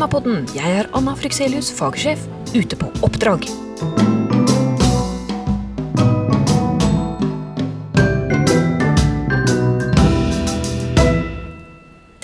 [0.00, 0.46] Reumapodden.
[0.56, 2.22] Jeg er Anna Frykselius, fagsjef,
[2.56, 3.44] ute på oppdrag.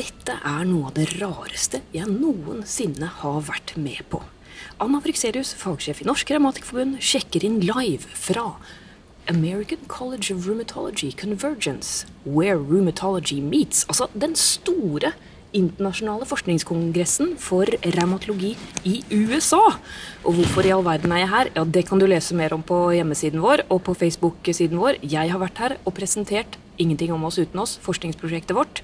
[0.01, 4.23] Dette er noe av det rareste jeg noensinne har vært med på.
[4.81, 8.55] Anna Frykselius, fagsjef i Norsk Revmatikerforbund, sjekker inn live fra
[9.29, 13.85] American College of Rheumatology Convergence, where rheumatology meets.
[13.85, 15.13] Altså den store
[15.57, 18.53] internasjonale forskningskongressen for revmatologi
[18.85, 19.63] i USA.
[20.25, 21.51] Og hvorfor i all verden er jeg her?
[21.57, 25.01] Ja, Det kan du lese mer om på hjemmesiden vår og på Facebook-siden vår.
[25.03, 28.83] Jeg har vært her og presentert Ingenting om oss uten oss, forskningsprosjektet vårt.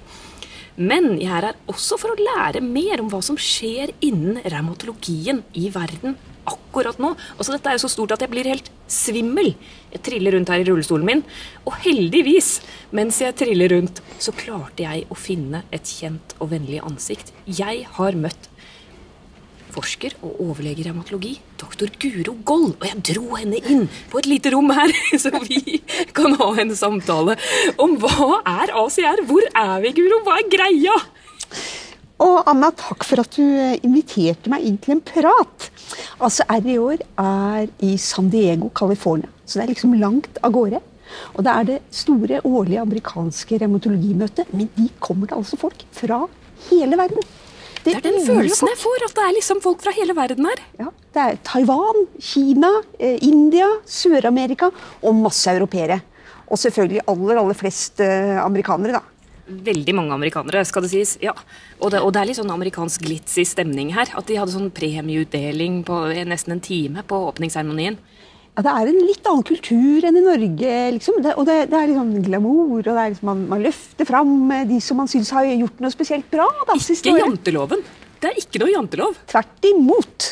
[0.77, 5.43] Men jeg er her også for å lære mer om hva som skjer innen revmatologien
[5.52, 6.16] i verden
[6.48, 7.12] akkurat nå.
[7.37, 9.52] Altså, dette er jo så stort at jeg blir helt svimmel.
[9.92, 11.24] Jeg triller rundt her i rullestolen min,
[11.66, 12.54] og heldigvis,
[12.96, 17.34] mens jeg triller rundt, så klarte jeg å finne et kjent og vennlig ansikt.
[17.46, 18.49] Jeg har møtt
[19.73, 22.73] forsker og overlege i revmatologi, doktor Guro Goll.
[22.74, 25.80] Og jeg dro henne inn på et lite rom her, så vi
[26.16, 27.38] kan ha en samtale
[27.82, 29.24] om hva er ACR?
[29.29, 30.23] Hvor er vi, Guro?
[30.27, 30.99] Hva er greia?
[32.23, 35.71] Og Anna, takk for at du eh, inviterte meg inn til en prat.
[36.21, 39.29] Altså, R i år er i San Diego, California.
[39.45, 40.80] Så det er liksom langt av gårde.
[41.35, 44.52] Og det er det store årlige amerikanske revmatologimøtet.
[44.55, 46.24] Men de kommer det altså folk fra
[46.71, 47.24] hele verden.
[47.83, 50.61] Det er den følelsen jeg får, at det er liksom folk fra hele verden her.
[50.79, 54.71] Ja, Det er Taiwan, Kina, eh, India, Sør-Amerika
[55.02, 56.01] og masse europeere.
[56.46, 59.12] Og selvfølgelig aller, aller flest eh, amerikanere, da.
[59.67, 61.17] Veldig mange amerikanere, skal det sies.
[61.23, 61.35] ja.
[61.81, 64.11] Og det, og det er litt sånn amerikansk glitzy stemning her.
[64.17, 66.00] At de hadde sånn premieutdeling på
[66.31, 67.99] nesten en time på åpningsseremonien.
[68.53, 70.73] Ja, Det er en litt annen kultur enn i Norge.
[70.99, 71.23] liksom.
[71.25, 74.67] Det, og det, det er liksom glamour, og er liksom, man, man løfter fram eh,
[74.69, 76.47] de som man syns har gjort noe spesielt bra.
[76.69, 77.83] Da, Ikke janteloven.
[78.23, 79.17] Det er ikke noe jantelov.
[79.33, 80.29] Tvert imot.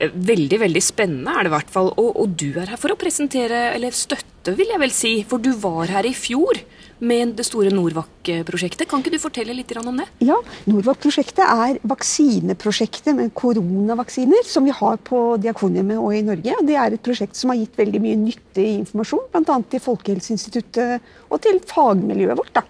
[0.00, 1.92] Eh, Veldig veldig spennende er det i hvert fall.
[2.00, 5.12] Og, og du er her for å presentere, eller støtte, vil jeg vel si.
[5.28, 6.58] For du var her i fjor
[7.02, 8.86] med det store Norvac-prosjektet.
[8.90, 10.06] Kan ikke du fortelle litt om det?
[10.22, 10.36] Ja,
[10.70, 16.58] Norvac-prosjektet er vaksineprosjektet med koronavaksiner som vi har på Diakonhjemmet og i Norge.
[16.62, 19.58] Det er et prosjekt som har gitt veldig mye nyttig informasjon, bl.a.
[19.72, 22.54] til Folkehelseinstituttet og til fagmiljøet vårt.
[22.60, 22.66] da.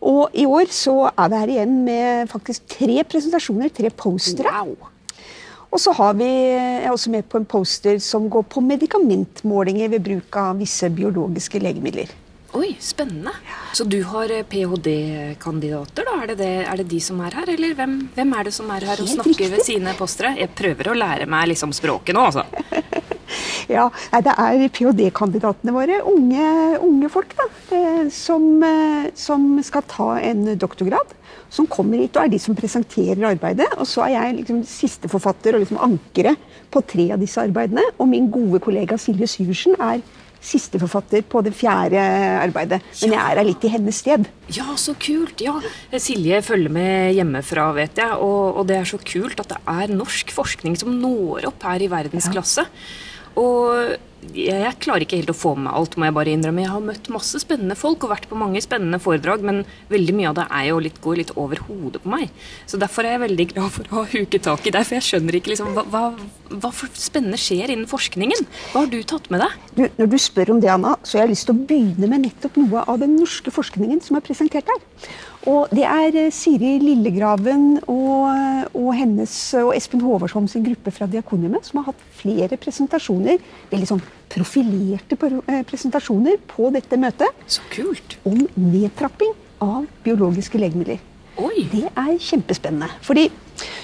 [0.00, 4.54] Og i år så er vi her igjen med faktisk tre presentasjoner, tre postere.
[5.70, 9.92] Og så har vi, jeg er også med på en poster som går på medikamentmålinger
[9.92, 12.10] ved bruk av visse biologiske legemidler.
[12.52, 13.30] Oi, spennende.
[13.72, 16.16] Så du har eh, ph.d.-kandidater, da?
[16.18, 18.70] Er det, det, er det de som er her, eller hvem, hvem er det som
[18.74, 20.32] er her og snakker ved sine postere?
[20.40, 22.46] Jeg prøver å lære meg liksom språket nå, altså.
[23.70, 26.46] Ja, Det er ph.d.-kandidatene våre, unge,
[26.82, 27.46] unge folk, da,
[27.76, 31.14] eh, som, eh, som skal ta en doktorgrad.
[31.54, 33.68] Som kommer hit og er de som presenterer arbeidet.
[33.78, 37.86] Og så er jeg liksom siste forfatter og liksom ankeret på tre av disse arbeidene.
[37.98, 40.02] Og min gode kollega Silje Syversen er
[40.40, 42.00] siste forfatter på det fjerde
[42.40, 42.80] arbeidet.
[43.02, 44.28] Men jeg er her litt i hennes sted.
[44.56, 45.42] Ja, så kult.
[45.44, 45.56] Ja,
[46.00, 48.18] Silje følger med hjemmefra, vet jeg.
[48.18, 51.84] Og, og det er så kult at det er norsk forskning som når opp her
[51.84, 52.66] i verdensklasse.
[53.40, 53.96] Og
[54.34, 56.62] jeg, klarer ikke helt å få med alt, må jeg bare innrømme.
[56.62, 60.28] Jeg har møtt masse spennende folk og vært på mange spennende foredrag, men veldig mye
[60.30, 62.28] av det er jo litt, går litt over hodet på meg.
[62.68, 65.08] Så derfor er jeg veldig glad for å ha huket tak i deg, for jeg
[65.08, 66.04] skjønner ikke liksom, hva, hva,
[66.52, 68.46] hva for spennende skjer innen forskningen.
[68.74, 69.56] Hva har du tatt med deg?
[69.78, 72.26] Du, når du spør om det, Anna, så har jeg lyst til å begynne med
[72.28, 74.84] nettopp noe av den norske forskningen som er presentert her.
[75.48, 79.32] Og det er eh, Siri Lillegraven og, og hennes
[79.62, 83.40] og Espen Håvardsholm sin gruppe fra Diakoniumet som har hatt flere presentasjoner,
[83.72, 85.16] veldig sånn profilerte
[85.50, 88.16] eh, presentasjoner på dette møtet Så kult.
[88.24, 91.00] om nedtrapping av biologiske legemidler.
[91.40, 91.66] Oi.
[91.72, 92.90] Det er kjempespennende.
[93.02, 93.28] Fordi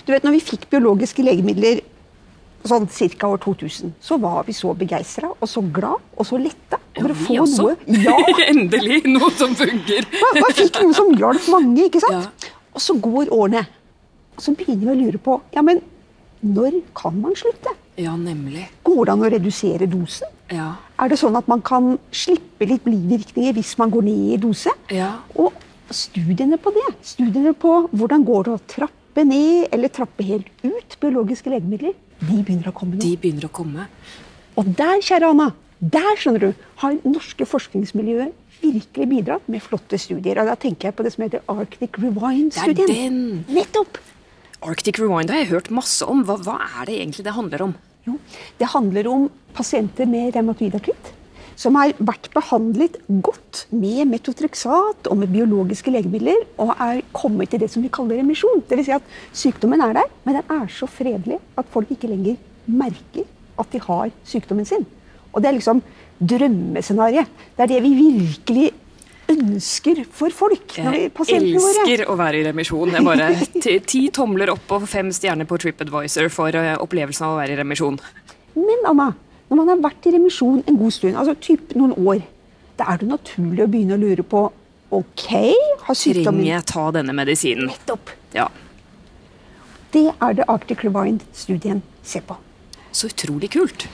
[0.06, 1.82] du vet, når vi fikk biologiske legemidler
[2.66, 3.28] sånn ca.
[3.30, 7.18] år 2000, så var vi så begeistra og så glad og så letta over å
[7.20, 7.66] få også.
[7.70, 8.16] noe Ja!
[8.50, 10.06] Endelig noe som funker!
[10.22, 12.26] Man, man fikk noe som hjalp mange, ikke sant?
[12.26, 12.54] Ja.
[12.76, 13.62] Og så går årene.
[14.36, 15.80] Og så begynner vi å lure på ja, men
[16.44, 17.72] når kan man slutte?
[17.96, 18.66] Ja, nemlig.
[18.84, 20.32] Går det an å redusere dosen?
[20.52, 20.74] Ja.
[21.00, 24.72] Er det sånn at man kan slippe litt bivirkninger hvis man går ned i dose?
[24.92, 25.12] Ja.
[25.40, 25.56] Og
[25.94, 30.96] studiene på det, studiene på hvordan går det å trappe ned eller trappe helt ut
[31.00, 33.02] biologiske legemidler, de begynner å komme nå.
[33.04, 33.86] De begynner å komme.
[34.56, 35.50] Og der, kjære Anna,
[35.80, 38.32] der skjønner du, har norske forskningsmiljøer
[38.62, 40.40] virkelig bidratt med flotte studier.
[40.40, 42.76] Og da tenker jeg på det som heter Arctic Rewind-studien.
[42.76, 43.44] Det er den.
[43.52, 44.00] Nettopp!
[44.66, 46.24] Arctic Rewind har jeg hørt masse om.
[46.26, 47.76] Hva, hva er det egentlig det handler om?
[48.06, 48.16] Jo,
[48.58, 51.12] det handler om pasienter med revmatoid artritt.
[51.56, 57.62] som har vært behandlet godt med metotrexat og med biologiske legemidler, og er kommet til
[57.62, 58.60] det som vi kaller remisjon.
[58.68, 58.84] Dvs.
[58.84, 62.36] Si at sykdommen er der, men den er så fredelig at folk ikke lenger
[62.68, 63.24] merker
[63.56, 64.84] at de har sykdommen sin.
[65.32, 65.80] Og det er liksom
[66.20, 67.32] drømmescenarioet.
[67.56, 68.68] Det er det vi virkelig
[69.32, 70.76] ønsker for folk.
[70.78, 72.94] Jeg elsker å være i remisjon.
[72.94, 73.30] Jeg bare
[73.90, 77.60] Ti tomler opp og fem stjerner på TripAdvisor for eh, opplevelsen av å være i
[77.60, 77.98] remisjon.
[78.56, 79.10] Men Anna,
[79.50, 82.22] når man har vært i remisjon en god stund, altså typ noen år,
[82.78, 84.46] da er det naturlig å begynne å lure på
[84.96, 85.26] ok,
[85.86, 87.70] har sykdommen Trenger jeg ta denne medisinen?
[87.72, 88.12] Nettopp.
[88.36, 88.48] Ja.
[89.94, 92.36] Det er det Arctic Rewind-studien ser på.
[92.94, 93.86] Så utrolig kult.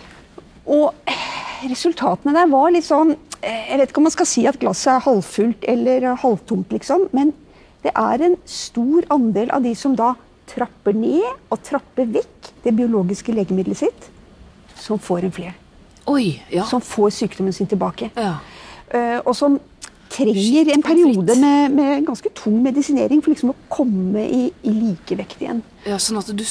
[0.66, 0.92] Og
[1.68, 5.06] resultatene der var litt sånn Jeg vet ikke om man skal si at glasset er
[5.06, 7.32] halvfullt eller halvtomt, liksom, men
[7.82, 10.12] det er en stor andel av de som da
[10.52, 14.08] trapper ned og trapper vekk det biologiske legemiddelet sitt,
[14.78, 15.56] som får en flere.
[16.10, 16.64] Oi, ja.
[16.66, 18.10] Som får sykdommen sin tilbake.
[18.18, 18.38] Ja.
[18.92, 19.58] Uh, og som
[20.12, 25.40] trenger en periode med, med, ganske tung medisinering for liksom å komme i, i likevekt
[25.40, 25.62] igjen.
[25.88, 26.44] Ja, sånn at du,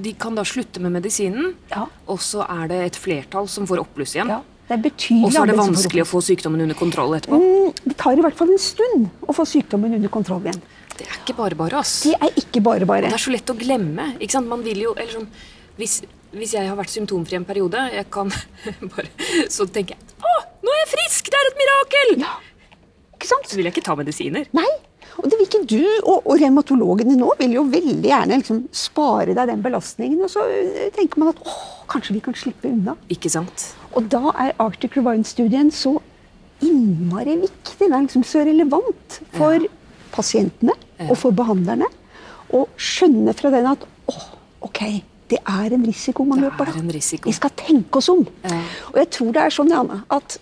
[0.00, 1.84] De kan da slutte med medisinen, ja.
[2.08, 4.32] og så er det et flertall som får oppbluss igjen?
[4.32, 4.40] Ja.
[4.64, 7.36] Det er betydelig Og så er det vanskelig å få sykdommen under kontroll etterpå?
[7.40, 10.62] Mm, det tar i hvert fall en stund å få sykdommen under kontroll igjen.
[10.94, 11.98] Det er ikke bare bare, ass.
[12.06, 13.08] Det er ikke bare bare.
[13.08, 14.12] Og det er så lett å glemme.
[14.20, 14.48] ikke sant?
[14.48, 15.28] Man vil jo, eller sånn,
[15.76, 15.98] hvis,
[16.32, 18.32] hvis jeg har vært symptomfri en periode, jeg kan
[18.94, 19.10] bare,
[19.52, 20.34] så tenker jeg Å,
[20.64, 21.28] nå er jeg frisk!
[21.28, 22.16] Det er et mirakel!
[22.24, 22.34] Ja,
[23.18, 23.50] ikke sant?
[23.50, 24.48] Så vil jeg ikke ta medisiner.
[24.56, 24.68] Nei,
[25.20, 25.82] og det vil ikke du.
[26.04, 30.24] Og, og revmatologene nå vil jo veldig gjerne liksom spare deg den belastningen.
[30.24, 30.44] Og så
[30.96, 32.96] tenker man at åh, kanskje vi kan slippe unna.
[33.12, 33.72] Ikke sant?
[33.94, 35.96] Og da er Arctic Rewind-studien så
[36.64, 37.76] innmari viktig.
[37.80, 39.70] Den er liksom så relevant for ja.
[40.14, 41.08] pasientene ja.
[41.08, 41.88] og for behandlerne.
[42.54, 44.16] Å skjønne fra den at å,
[44.68, 44.82] ok,
[45.32, 46.70] det er en risiko man løper.
[46.70, 47.28] Det er en risiko.
[47.30, 48.24] Vi skal tenke oss om.
[48.44, 48.60] Ja.
[48.92, 50.38] Og jeg tror det er sånn, Janne, at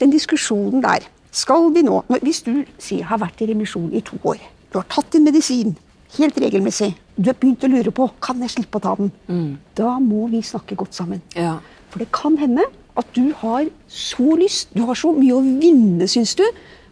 [0.00, 1.06] den diskusjonen der
[1.38, 4.40] skal vi nå Hvis du sier har vært i remisjon i to år,
[4.72, 5.76] du har tatt din medisin
[6.16, 9.50] helt regelmessig, du har begynt å lure på kan jeg slippe å ta den, mm.
[9.76, 11.20] da må vi snakke godt sammen.
[11.36, 11.58] Ja.
[11.92, 12.64] For det kan hende
[12.98, 16.44] at du har så lyst, du har så mye å vinne, syns du,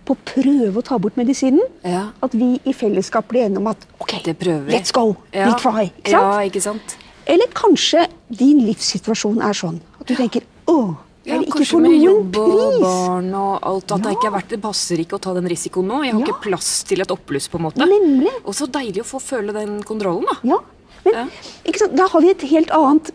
[0.06, 2.04] på å prøve å ta bort medisinen, ja.
[2.22, 4.20] at vi i fellesskap blir enige om at OK,
[4.70, 5.48] let's go, ja.
[5.50, 5.88] we try.
[5.98, 6.14] Ikke sant?
[6.14, 6.94] Ja, ikke sant?
[7.26, 10.94] Eller kanskje din livssituasjon er sånn at du tenker å,
[11.26, 13.90] ja, kanskje med jobb og barn og alt.
[13.90, 14.02] At Ja.
[14.04, 16.04] det ikke verdt det passer ikke å ta den risikoen nå.
[16.06, 16.26] Jeg har Ja.
[16.26, 17.82] ikke plass til et oppbluss, på en måte.
[17.82, 18.30] Nemlig.
[18.44, 20.38] Og så deilig å få føle den kontrollen, da.
[20.46, 20.58] Ja,
[21.04, 23.10] men da har vi et helt annet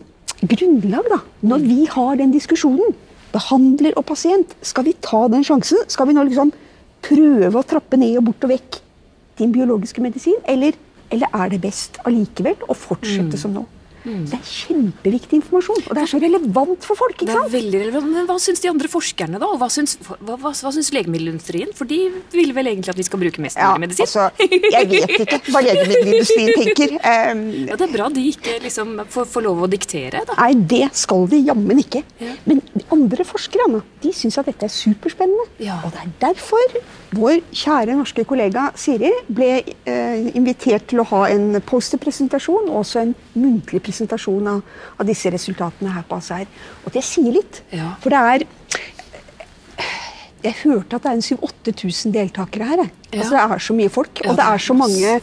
[0.50, 2.94] grunnlag da, når vi har den diskusjonen.
[3.32, 4.56] Behandler og pasient.
[4.66, 5.84] Skal vi ta den sjansen?
[5.88, 6.52] Skal vi nå liksom
[7.02, 8.80] prøve å trappe ned og bort og vekk
[9.40, 10.36] din biologiske medisin?
[10.48, 10.76] Eller,
[11.10, 13.64] eller er det best allikevel å fortsette som nå?
[14.04, 17.22] Det er kjempeviktig informasjon, og det er så relevant for folk.
[17.22, 18.10] Det er veldig relevant.
[18.16, 19.50] Men hva syns de andre forskerne, da?
[19.52, 21.70] Og hva syns, hva, hva, hva syns legemiddelindustrien?
[21.78, 22.00] For de
[22.34, 24.06] vil vel egentlig at vi skal bruke mest Ja, medisin?
[24.08, 26.96] altså, jeg vet ikke hva legemiddelindustrien tenker.
[26.98, 30.36] Um, Ja, det er bra de ikke liksom får, får lov å diktere, da.
[30.40, 32.02] Nei, det skal de jammen ikke.
[32.22, 32.34] Ja.
[32.48, 33.24] Men de andre
[33.62, 35.46] Anna, de syns at dette er superspennende.
[35.62, 35.78] Ja.
[35.86, 36.74] Og det er derfor
[37.12, 43.02] vår kjære norske kollega Siri ble eh, invitert til å ha en posterpresentasjon og også
[43.04, 44.62] en muntlig presentasjon av,
[44.98, 46.46] av disse resultatene her på ASR.
[46.84, 47.62] Og det sier litt.
[47.70, 47.94] Ja.
[48.02, 48.46] For det er
[50.42, 52.80] Jeg hørte at det er en 7000-8000 deltakere her.
[53.12, 53.18] Ja.
[53.20, 55.20] Altså, det er så mye folk, og det er er så mange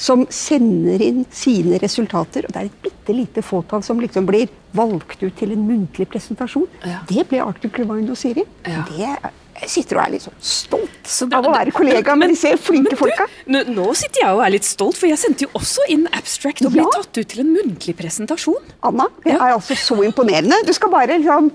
[0.00, 2.46] som sender inn sine resultater.
[2.46, 6.08] Og det er et bitte lite fåtall som liksom blir valgt ut til en muntlig
[6.08, 6.68] presentasjon.
[6.84, 7.02] Ja.
[7.08, 8.46] Det ble Arctic Rewind og Siri.
[8.68, 8.84] Ja.
[8.88, 12.30] Det, jeg sitter og er litt sånn stolt Så det- av å være kollega med
[12.30, 13.26] disse flinke folka.
[13.46, 16.72] Nå, sitter jeg og er litt stolt, for jeg sendte jo også inn abstract og
[16.72, 16.90] ble Ja.
[16.94, 18.62] tatt ut til en muntlig presentasjon.
[18.82, 19.38] Anna, det Ja.
[19.48, 20.64] er altså så imponerende.
[20.66, 21.50] Du skal bare liksom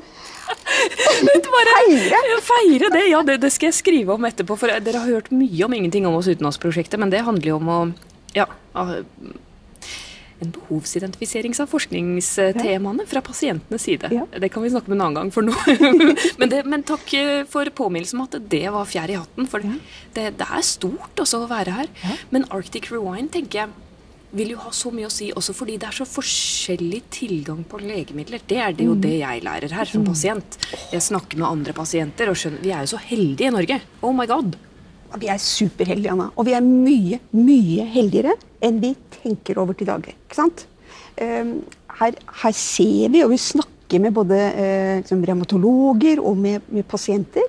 [0.46, 2.42] Bare Feire.
[2.42, 4.58] Feire det, ja, det, det skal jeg skrive om etterpå.
[4.58, 7.56] For dere har hørt mye om Ingenting om oss uten oss-prosjektet, men det handler jo
[7.56, 7.80] om å
[8.36, 8.46] ja,
[10.46, 14.12] en behovsidentifisering av forskningstemaene fra pasientenes side.
[14.14, 14.26] Ja.
[14.32, 15.56] Det kan vi snakke om en annen gang for nå.
[16.40, 19.50] men, det, men takk eh, for påminnelsen om at det var fjær i hatten.
[19.52, 21.92] For det, det er stort også å være her.
[22.34, 23.74] Men Arctic Rewind tenker jeg
[24.36, 27.80] vil jo ha så mye å si også fordi det er så forskjellig tilgang på
[27.84, 28.44] legemidler.
[28.48, 30.60] Det er det jo det jeg lærer her som pasient.
[30.92, 33.80] Jeg snakker med andre pasienter og skjønner Vi er jo så heldige i Norge.
[34.04, 34.58] Oh my god.
[35.20, 36.30] Vi er superheldige, Anna.
[36.36, 40.16] Og vi er mye, mye heldigere enn vi tenker over til daglig.
[40.26, 40.66] Ikke sant?
[41.22, 41.60] Um,
[42.00, 44.38] her, her ser vi, og vi snakker med både
[45.00, 47.46] liksom revmatologer og med, med pasienter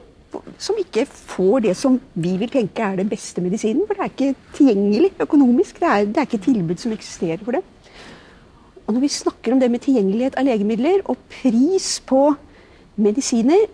[0.58, 3.86] som ikke får det som vi vil tenke er den beste medisinen.
[3.86, 5.80] For det er ikke tilgjengelig økonomisk.
[5.80, 7.62] Det er, det er ikke tilbud som eksisterer for det.
[8.86, 12.28] Og når vi snakker om det med tilgjengelighet av legemidler og pris på
[13.02, 13.66] medisiner,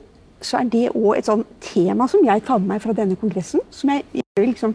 [0.43, 3.61] så er det òg et sånn tema som jeg tar med meg fra denne kongressen.
[3.71, 4.75] Som jeg, jeg vil liksom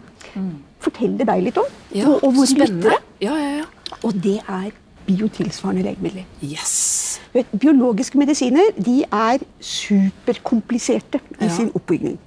[0.80, 1.64] fortelle deg litt om.
[1.94, 2.84] Ja, og, og våre spennende.
[2.84, 2.98] lyttere.
[3.20, 3.96] Ja, ja, ja.
[4.04, 4.70] Og det er
[5.08, 6.24] biotilsvarende legemidler.
[6.44, 7.20] Yes.
[7.32, 11.48] Vet, Biologiske medisiner de er superkompliserte i Ja.
[11.56, 12.18] sin oppbygning.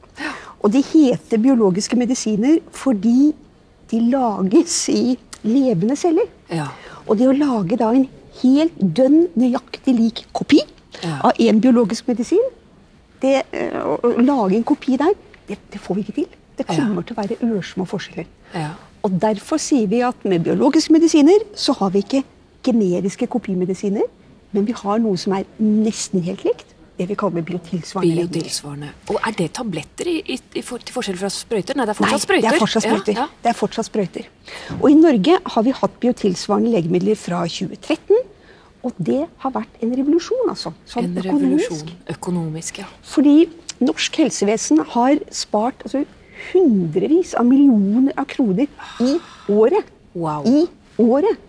[0.64, 3.34] Og de heter biologiske medisiner fordi
[3.92, 6.28] de lages i levende celler.
[6.52, 6.68] Ja.
[7.08, 8.08] Og det å lage da en
[8.44, 10.60] helt dønn nøyaktig lik kopi
[11.04, 11.20] Ja.
[11.24, 12.40] av en biologisk medisin,
[13.22, 15.14] det, eh, å, å lage en kopi der,
[15.48, 16.30] det, det får vi ikke til.
[16.58, 16.76] Det Ja.
[16.76, 18.26] kommer til å være ørsmå forskjeller.
[18.54, 18.74] Ja.
[19.04, 22.24] Og Derfor sier vi at med biologiske medisiner så har vi ikke
[22.64, 24.04] generiske kopimedisiner,
[24.54, 26.68] men vi har noe som er nesten helt likt.
[27.00, 28.28] Det vi kaller biotilsvarende.
[28.30, 28.90] Biotilsvarende.
[29.10, 31.80] Og er det tabletter i, i, i for, til forskjell fra sprøyter?
[31.80, 32.46] Nei, det er fortsatt sprøyter.
[32.46, 33.16] det er fortsatt sprøyter.
[33.16, 33.28] Ja, ja.
[33.42, 34.28] Det er fortsatt sprøyter.
[34.82, 38.22] Og i Norge har vi hatt biotilsvarende legemidler fra 2013.
[38.84, 40.72] Og det har vært en revolusjon, altså.
[40.90, 41.92] Sånn En revolusjon.
[42.16, 42.88] Økonomisk, ja.
[43.06, 43.46] Fordi
[43.82, 46.04] norsk helsevesen har spart altså,
[46.52, 48.68] hundrevis av millioner av kroner
[49.06, 49.16] i
[49.54, 49.86] året.
[50.18, 50.48] Wow.
[50.50, 50.66] I
[51.02, 51.48] året.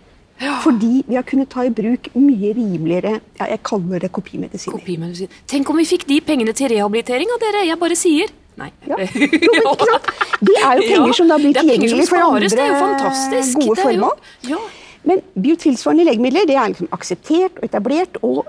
[0.62, 4.74] Fordi vi har kunnet ta i bruk mye rimeligere ja, jeg kaller det kopimedisiner.
[4.80, 5.30] Kopimedisin.
[5.46, 7.64] Tenk om vi fikk de pengene til rehabilitering av dere!
[7.68, 8.32] Jeg bare sier.
[8.58, 8.68] Nei.
[8.84, 8.98] Ja.
[9.62, 10.08] Jo, men?
[10.42, 12.56] Det er jo penger Ja, som da blir tilgjengelig for andre gode
[13.32, 14.16] Det jo- formål.
[14.50, 14.58] Ja.
[15.04, 18.44] Men biotilsvarende legemidler det er liksom akseptert og etablert og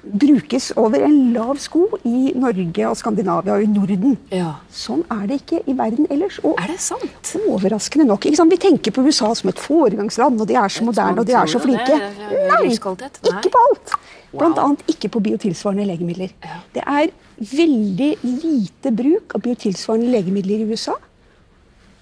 [0.00, 4.14] brukes over en lav sko i Norge og Skandinavia og i Norden.
[4.32, 4.54] ja.
[4.72, 6.38] Sånn er det ikke i verden ellers.
[6.42, 7.34] Og Er det sant?
[7.48, 8.24] overraskende nok.
[8.24, 11.46] Vi tenker på USA som et foregangsland, og de er så moderne og de er
[11.46, 11.98] så flinke.
[12.00, 12.72] Nei.
[12.72, 13.92] ikke på alt.
[14.32, 16.30] Blant annet ikke på biotilsvarende legemidler.
[16.72, 20.94] Det er veldig lite bruk av biotilsvarende legemidler i USA.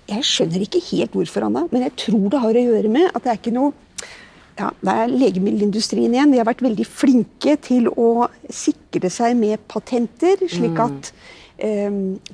[0.09, 3.23] Jeg skjønner ikke helt hvorfor, Anna, men jeg tror det har å gjøre med at
[3.25, 3.73] det er ikke noe
[4.59, 6.33] ja, Det er legemiddelindustrien igjen.
[6.33, 10.81] De har vært veldig flinke til å sikre seg med patenter, slik Mm.
[10.83, 11.13] at
[11.63, 11.91] eh,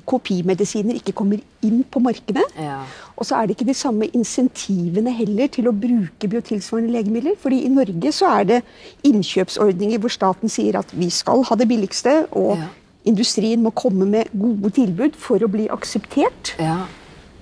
[0.09, 2.43] kopimedisiner ikke kommer inn på markedet.
[2.57, 2.79] Ja.
[3.17, 7.35] Og så er det ikke de samme insentivene heller til å bruke biotilsvarende legemidler.
[7.37, 8.63] fordi i Norge så er det
[9.03, 12.67] innkjøpsordninger hvor staten sier at vi skal ha det billigste, og Ja.
[13.05, 16.55] industrien må komme med gode tilbud for å bli akseptert.
[16.59, 16.85] ja.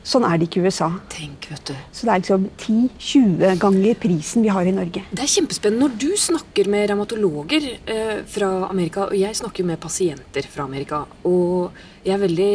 [0.04, 0.90] Sånn er det ikke i USA.
[1.12, 1.76] Tenk, vet du.
[1.96, 5.06] Så det er liksom 10-20 ganger prisen vi har i Norge.
[5.16, 9.70] Det er kjempespennende når du snakker med revmatologer eh, fra Amerika, og jeg snakker jo
[9.72, 11.06] med pasienter fra Amerika.
[11.30, 11.72] Og
[12.04, 12.54] jeg er veldig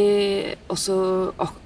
[0.74, 0.98] også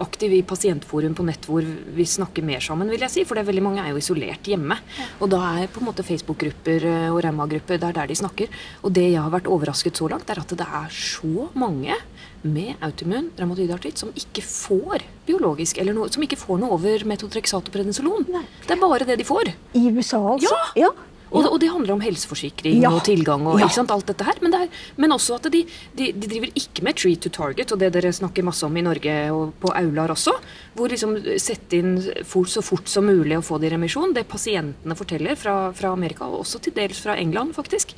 [0.04, 3.26] aktiv i pasientforum på nett hvor vi snakker mer sammen, vil jeg si.
[3.26, 4.78] For det er veldig mange er jo isolert hjemme.
[5.18, 8.54] Og da er på en måte Facebook-grupper eh, og revmagrupper er der de snakker.
[8.86, 11.98] Og det jeg har vært overrasket så langt, er at det er så mange
[12.42, 17.70] med autoimmun revmatoidartritt som ikke får biologisk, eller noe, som ikke får noe over metotreksat
[17.70, 18.26] og prednisolon.
[18.26, 19.52] Det er bare det de får.
[19.78, 20.50] I USA, altså?
[20.76, 20.88] Ja.
[20.88, 21.11] ja.
[21.32, 24.40] Og, og det handler om helseforsikring og tilgang og alt dette her.
[24.44, 25.62] Men, er, men også at de,
[25.96, 28.84] de, de driver ikke med treat to target, og det dere snakker masse om i
[28.84, 30.34] Norge og på Aular også.
[30.76, 31.96] Hvor liksom sette inn
[32.28, 34.14] fort, så fort som mulig og få det i remisjon.
[34.16, 37.94] Det pasientene forteller fra, fra Amerika, og også til dels fra England, faktisk,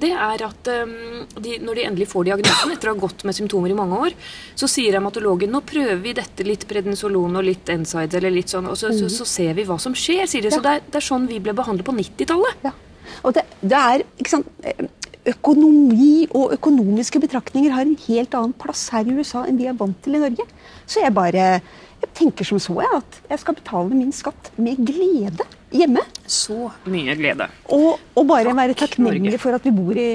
[0.00, 0.94] det er at um,
[1.40, 4.16] de, når de endelig får diagnosen etter å ha gått med symptomer i mange år,
[4.58, 8.68] så sier revmatologen nå prøver vi dette litt prednisolon og litt Enside eller litt sånn,
[8.70, 10.52] og så, så, så ser vi hva som skjer, sier de.
[10.54, 10.62] Så.
[10.64, 12.69] Det er, det er sånn vi ble behandlet på 90-tallet.
[13.24, 14.88] Og det, det er ikke sant, eh,
[15.30, 19.76] Økonomi og økonomiske betraktninger har en helt annen plass her i USA enn vi er
[19.76, 20.46] vant til i Norge.
[20.88, 21.50] Så jeg bare
[22.00, 26.02] jeg tenker som så jeg, at jeg skal betale min skatt med glede hjemme.
[26.24, 27.50] Så mye glede.
[27.76, 30.10] Og, og bare Takk, være takknemlig for at vi bor i,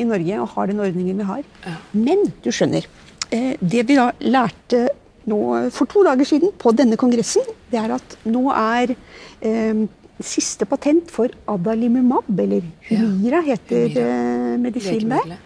[0.00, 1.44] i Norge og har den ordningen vi har.
[1.64, 1.76] Ja.
[1.94, 2.88] Men du skjønner,
[3.30, 4.88] eh, det vi da lærte
[5.28, 5.38] nå
[5.74, 9.86] for to dager siden på denne kongressen, det er at nå er eh,
[10.24, 14.06] siste patent for adalimumab, eller Humira heter Humira.
[14.06, 15.36] eh, medisinen der,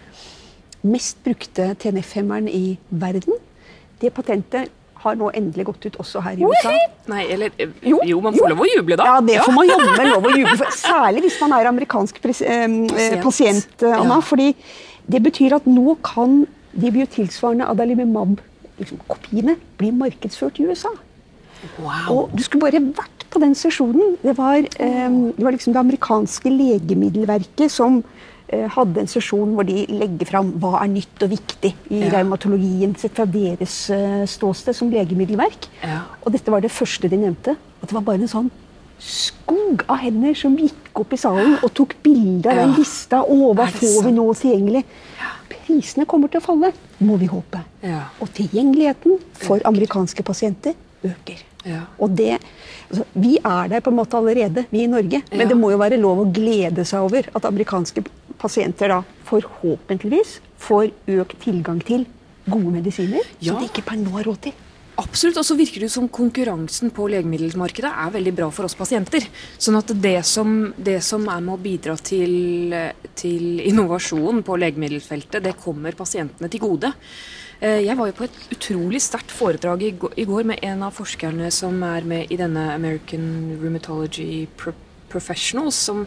[0.83, 3.37] mest brukte TNF-hemmeren i verden.
[4.01, 4.71] Det patentet
[5.03, 6.71] har nå endelig gått ut også her i USA.
[7.11, 7.51] Nei, eller
[7.83, 9.05] Jo, man får lov å juble, da.
[9.05, 10.71] Ja, det får man jammen lov å juble for.
[10.83, 13.23] Særlig hvis man er amerikansk pres eh, Pasient.
[13.23, 14.19] pasient, eh, Anna.
[14.19, 14.21] Ja.
[14.23, 14.53] fordi
[15.11, 18.39] det betyr at nå kan de biotilsvarende adalimumab
[18.79, 19.01] liksom,
[19.77, 20.89] bli markedsført i USA.
[21.79, 22.09] Wow.
[22.15, 24.17] Og du skulle bare vært på den sesjonen.
[24.21, 28.03] Det var, eh, det var liksom det amerikanske legemiddelverket som
[28.49, 32.09] eh, hadde en sesjon hvor de legger fram hva er nytt og viktig i Ja.
[32.19, 35.69] revmatologien sett fra deres eh, ståsted som legemiddelverk.
[35.81, 36.01] Ja.
[36.25, 37.55] Og dette var det første de nevnte.
[37.81, 38.51] At det var bare en sånn
[39.03, 43.23] skog av hender som gikk opp i salen og tok bilde av den lista.
[43.23, 44.83] Å, hva får vi nå tilgjengelig?
[45.49, 46.69] Prisene kommer til å falle,
[47.03, 47.59] må vi håpe.
[47.83, 48.05] Ja.
[48.21, 51.41] Og tilgjengeligheten for amerikanske pasienter øker.
[51.65, 51.81] Ja.
[51.99, 52.39] Og det,
[52.89, 55.21] altså, vi er der på en måte allerede, vi i Norge.
[55.31, 55.47] Men Ja.
[55.47, 58.03] det må jo være lov å glede seg over at amerikanske
[58.39, 62.05] pasienter da forhåpentligvis får økt tilgang til
[62.49, 63.53] gode medisiner Ja.
[63.53, 64.53] som de ikke per nå har råd til.
[65.01, 69.25] Absolutt, og så virker det som konkurransen på legemiddelmarkedet er veldig bra for oss pasienter.
[69.57, 72.75] Sånn at det som, det som er med å bidra til,
[73.17, 76.93] til innovasjon på legemiddelfeltet, det kommer pasientene til gode.
[77.59, 81.49] Eh, Jeg var jo på et utrolig sterkt foredrag i går med en av forskerne
[81.49, 84.45] som er med i denne American Rheumatology
[85.09, 86.05] Professionals, som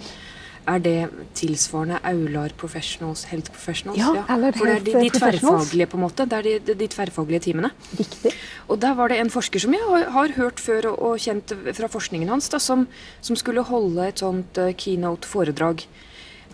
[0.66, 0.96] er det
[1.38, 3.98] tilsvarende Aular Professionals, Health Professionals.
[4.00, 4.50] Ja, ja.
[4.56, 6.26] For det er de, de tverrfaglige, på en måte.
[6.26, 7.70] Det er de, de, de tverrfaglige teamene.
[7.98, 8.32] Riktig.
[8.66, 11.90] Og der var det en forsker som jeg har, hørt før og, og kjent fra
[11.92, 12.86] forskningen hans, da, som,
[13.24, 15.86] som skulle holde et sånt uh, keynote-foredrag.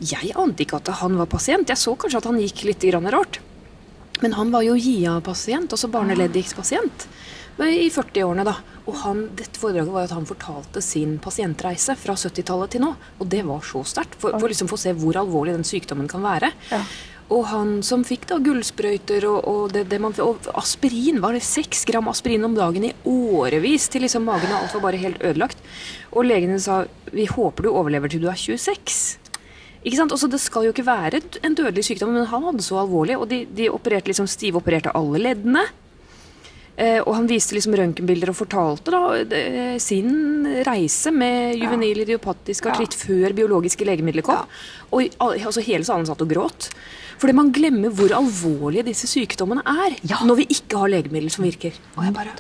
[0.02, 1.73] Jeg ante ikke at han var pasient.
[1.73, 3.40] Jeg så kanskje at han gikk litt grann rart.
[4.23, 7.09] Men han var jo GIA-pasient, altså barneleddighetspasient,
[7.71, 8.45] i 40-årene.
[8.49, 8.57] da.
[8.90, 12.92] Og han, dette foredraget var at han fortalte sin pasientreise fra 70-tallet til nå.
[13.21, 16.11] Og det var så sterkt, for, for liksom å få se hvor alvorlig den sykdommen
[16.11, 16.50] kan være.
[16.73, 16.83] Ja.
[17.33, 21.45] Og han som fikk da gullsprøyter og, og, det, det man, og aspirin, var det
[21.47, 25.23] seks gram aspirin om dagen i årevis til liksom magen og alt var bare helt
[25.23, 25.62] ødelagt.
[26.12, 29.23] Og legene sa vi håper du overlever til du er 26.
[29.83, 30.12] Ikke sant?
[30.14, 33.26] Også, det skal jo ikke være en dødelig sykdom, men han hadde så alvorlig, og
[33.31, 35.64] de, de opererte liksom stivopererte alle leddene.
[36.76, 39.00] Eh, og han viste liksom røntgenbilder og fortalte da
[39.37, 44.47] eh, sin reise med juvenil idiopatisk artritt før biologiske legemidler kom.
[44.91, 46.71] Og i- altså, hele salen satt og gråt.
[47.21, 50.17] Fordi man glemmer hvor alvorlige disse sykdommene er Ja.
[50.25, 51.73] når vi ikke har legemidler som virker.
[51.97, 52.33] Og jeg bare,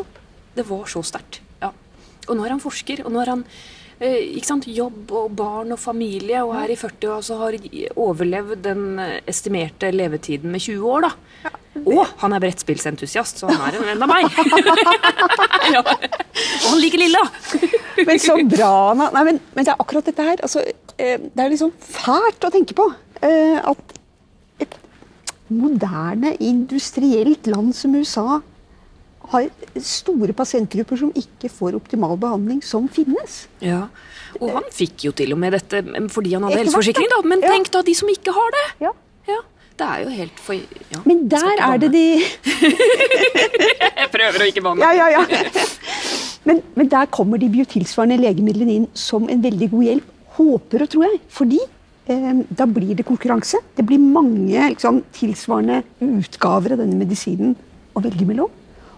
[0.56, 1.40] det var så sterkt.
[1.60, 1.70] Ja.
[2.28, 3.44] Og nå er han forsker, og nå er han
[4.02, 7.56] jobb og barn og familie, og er i 40 og så har
[7.96, 11.06] overlevd den eh, estimerte levetiden med 20 år.
[11.06, 11.12] da.
[11.86, 14.26] Og han er brettspillsentusiast, så han er en venn av meg.
[15.74, 15.80] ja.
[15.82, 17.22] Og han liker Lilla!
[18.06, 19.08] Men så bra, Anna.
[19.14, 20.42] Nei, men, men det er akkurat dette her.
[20.42, 20.64] Altså,
[20.98, 22.88] eh, det er liksom fælt å tenke på
[23.24, 23.98] eh, at
[24.62, 24.78] et
[25.52, 28.40] moderne, industrielt land som USA
[29.32, 29.48] har
[29.82, 33.46] store pasientgrupper som ikke får optimal behandling, som finnes.
[33.64, 33.86] Ja,
[34.40, 37.20] Og han fikk jo til og med dette fordi han hadde helseforsikring, da.
[37.28, 37.50] Men ja.
[37.52, 38.66] tenk da de som ikke har det!
[38.86, 38.92] Ja.
[39.28, 39.40] Ja,
[39.78, 44.64] Det er jo helt for ja, Men der er det de Jeg prøver å ikke
[44.64, 44.82] banne.
[44.82, 45.66] Ja, ja, ja.
[46.44, 50.10] Men, men der kommer de biotilsvarende legemidlene inn som en veldig god hjelp.
[50.36, 51.20] Håper og tror jeg.
[51.30, 51.60] Fordi
[52.06, 53.60] da blir det konkurranse.
[53.76, 57.54] Det blir mange liksom, tilsvarende utgaver av denne medisinen
[57.94, 58.50] å velge mellom.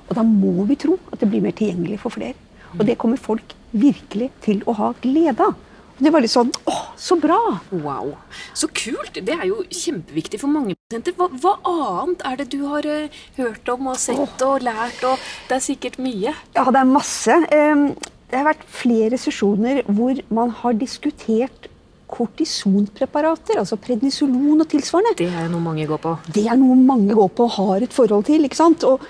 [0.09, 2.37] Og da må vi tro at det blir mer tilgjengelig for flere.
[2.75, 5.55] Og det kommer folk virkelig til å ha glede av.
[5.95, 7.39] Det var litt sånn Å, så bra!
[7.71, 8.17] Wow,
[8.51, 9.15] så kult!
[9.15, 11.15] Det er jo kjempeviktig for mange pasienter.
[11.15, 15.05] Hva, hva annet er det du har uh, hørt om og sett og lært?
[15.07, 16.35] Og det er sikkert mye.
[16.57, 17.39] Ja, det er masse.
[17.55, 17.87] Um,
[18.27, 21.69] Det har vært flere sesjoner hvor man har diskutert
[22.11, 25.15] kortisonpreparater, altså prednisolon og tilsvarende.
[25.21, 26.17] Det er noe mange går på.
[26.35, 28.43] Det er noe mange går på og har et forhold til.
[28.47, 28.83] ikke sant?
[28.89, 29.03] Og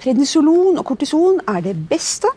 [0.00, 2.30] Prednisolon og kortison er det beste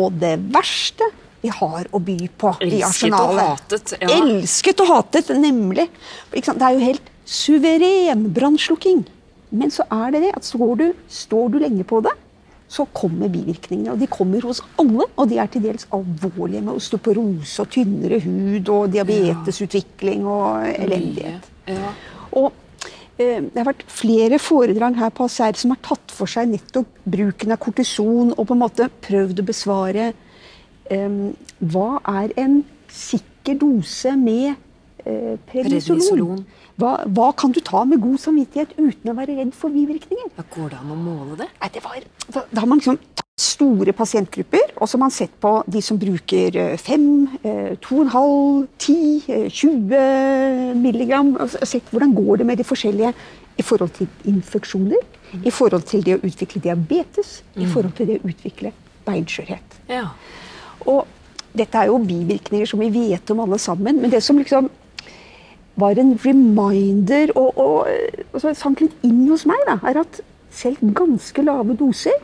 [0.00, 1.08] og det verste
[1.40, 4.10] vi har å by på i Elsket og hatet, ja.
[4.18, 5.86] Elsket og hatet, nemlig.
[6.32, 9.06] Det er jo helt suveren brannslukking.
[9.50, 12.12] Men så er det det at står du, står du lenge på det,
[12.70, 13.96] så kommer bivirkningene.
[13.96, 18.20] Og de kommer hos alle, og de er til dels alvorlige med osteoporose og tynnere
[18.22, 21.48] hud og diabetesutvikling og elendighet.
[21.72, 21.94] Ja.
[22.38, 22.59] Og eh,
[23.20, 27.52] det har vært flere foredrag her på ASER som har tatt for seg nettopp bruken
[27.54, 30.10] av kortison og på en måte prøvd å besvare
[30.90, 31.20] eh,
[31.60, 34.54] hva er en sikker dose med
[35.04, 36.44] eh, prednisolon?
[36.80, 40.32] Hva, hva kan du ta med god samvittighet uten å være redd for bivirkninger?
[40.38, 41.50] Ja, går det an å måle det?
[41.60, 43.00] Nei, det var, da, da har man liksom
[43.40, 47.04] store pasientgrupper, og så har man sett på de som bruker eh, 5,
[47.42, 48.96] eh, 2,5, 10,
[49.28, 53.12] eh, 20 milligram, og sett hvordan går det med de forskjellige
[53.60, 55.00] i forhold til infeksjoner,
[55.44, 58.72] i forhold til det å utvikle diabetes, i forhold til det å utvikle
[59.06, 59.80] beinskjørhet.
[59.90, 60.08] Ja.
[60.90, 61.06] Og
[61.56, 64.70] dette er jo bivirkninger som vi vet om alle sammen, men det som liksom
[65.80, 70.20] var en reminder og, og, og så sank litt inn hos meg, da, er at
[70.54, 72.16] selv ganske lave doser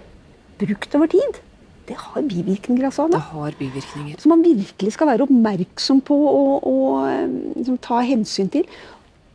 [0.61, 1.41] brukt over tid,
[1.87, 2.85] det har bivirkninger.
[2.89, 3.07] altså.
[3.13, 4.19] Det har bivirkninger.
[4.19, 7.27] Som man virkelig skal være oppmerksom på og, og eh,
[7.61, 8.65] liksom, ta hensyn til.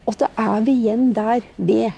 [0.07, 1.91] Og så er vi igjen der ved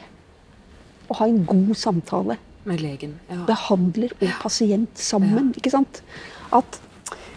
[1.09, 2.37] å ha en god samtale
[2.69, 3.15] Med legen.
[3.31, 3.41] Ja.
[3.47, 5.53] behandler og pasient sammen.
[5.57, 6.01] ikke sant?
[6.53, 6.77] At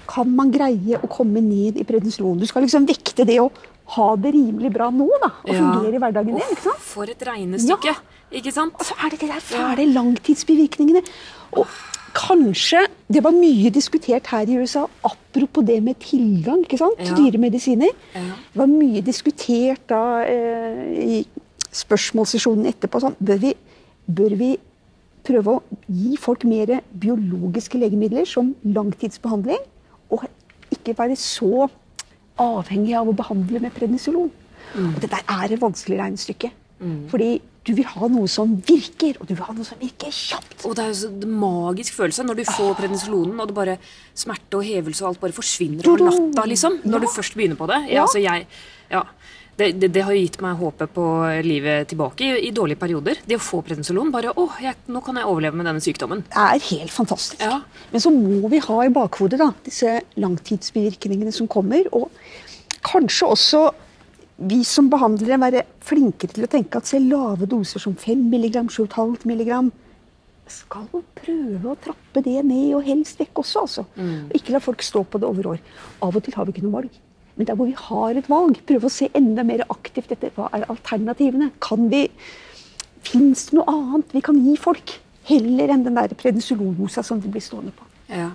[0.07, 2.39] kan man greie å komme ned i prednisolon?
[2.39, 3.49] Du skal liksom vekte det å
[3.97, 5.33] ha det rimelig bra nå, da.
[5.47, 5.63] Og Ja.
[5.63, 6.45] fungere i hverdagen din.
[6.53, 6.79] ikke sant?
[6.85, 7.97] For et regnestykke,
[8.33, 8.75] ikke sant?
[8.79, 11.03] Og så er det de der fæle langtidsbivirkningene.
[11.53, 11.67] Og
[12.17, 17.13] kanskje Det var mye diskutert her i USA, apropos det med tilgang ikke sant, til
[17.13, 17.17] Ja.
[17.31, 17.93] dyre medisiner.
[18.15, 18.21] Ja.
[18.53, 21.27] Det var mye diskutert da eh, i
[21.73, 23.01] spørsmålssesjonen etterpå.
[23.01, 23.53] Sånn, bør, vi,
[24.09, 24.57] bør vi
[25.27, 29.63] prøve å gi folk mer biologiske legemidler som langtidsbehandling?
[30.11, 30.25] Og
[30.73, 31.69] ikke være så
[32.39, 34.31] avhengig av å behandle med prednisolon?
[34.77, 36.51] Og det der er et vanskelig regnestykke.
[37.09, 40.65] Fordi du vil ha noe som virker, og du vil ha noe som virker kjapt.
[40.69, 43.77] Og det er jo så en magisk følelse når du får prednisolonen, og det bare
[44.15, 46.81] smerte og hevelse og alt bare forsvinner over natta, liksom.
[46.87, 47.83] Når du først begynner på det.
[47.91, 48.03] Ja, Ja.
[48.07, 48.47] altså jeg,
[48.91, 49.03] ja.
[49.57, 51.03] Det, det, det har gitt meg håpet på
[51.43, 53.17] livet tilbake i, i dårlige perioder.
[53.25, 54.11] Det å få prednisolon.
[54.13, 56.21] Bare å, jeg, nå kan jeg overleve med denne sykdommen.
[56.29, 57.41] Det er helt fantastisk.
[57.41, 57.63] Ja.
[57.89, 61.89] Men så må vi ha i bakhodet da, disse langtidsbivirkningene som kommer.
[61.97, 62.13] Og
[62.85, 63.63] kanskje også
[64.37, 68.67] vi som behandlere være flinkere til å tenke at selv lave doser som 5 mg,
[68.69, 69.53] 7,5 mg
[70.47, 73.65] skal prøve å trappe det ned, og helst vekk også.
[73.65, 73.87] altså.
[74.29, 75.63] Og ikke la folk stå på det over år.
[76.05, 77.01] Av og til har vi ikke noe valg.
[77.37, 80.49] Men der hvor vi har et valg, prøve å se enda mer aktivt etter hva
[80.57, 81.51] er alternativene.
[81.61, 82.07] Kan vi
[83.07, 84.97] Fins det noe annet vi kan gi folk?
[85.29, 87.87] Heller enn den der prednisolondosa som de blir stående på.
[88.11, 88.33] Ja.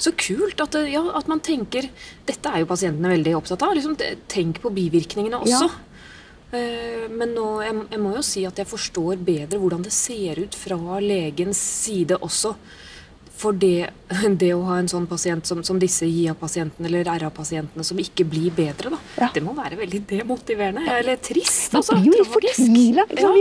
[0.00, 1.86] Så kult at, ja, at man tenker
[2.26, 3.74] Dette er jo pasientene veldig opptatt av.
[3.76, 3.98] Liksom,
[4.32, 5.68] tenk på bivirkningene også.
[6.56, 10.40] Eh, Men nå, jeg, jeg må jo si at jeg forstår bedre hvordan det ser
[10.42, 12.54] ut fra legens side også.
[13.40, 13.86] For det,
[14.42, 18.50] det å ha en sånn pasient som, som disse JIA-pasientene eller RA-pasientene som ikke blir
[18.56, 19.30] bedre, da, Ja.
[19.36, 20.84] det må være veldig demotiverende.
[20.98, 21.70] Eller trist.
[21.72, 23.06] Man Altså, blir jo litt fortvila.
[23.16, 23.32] Ja.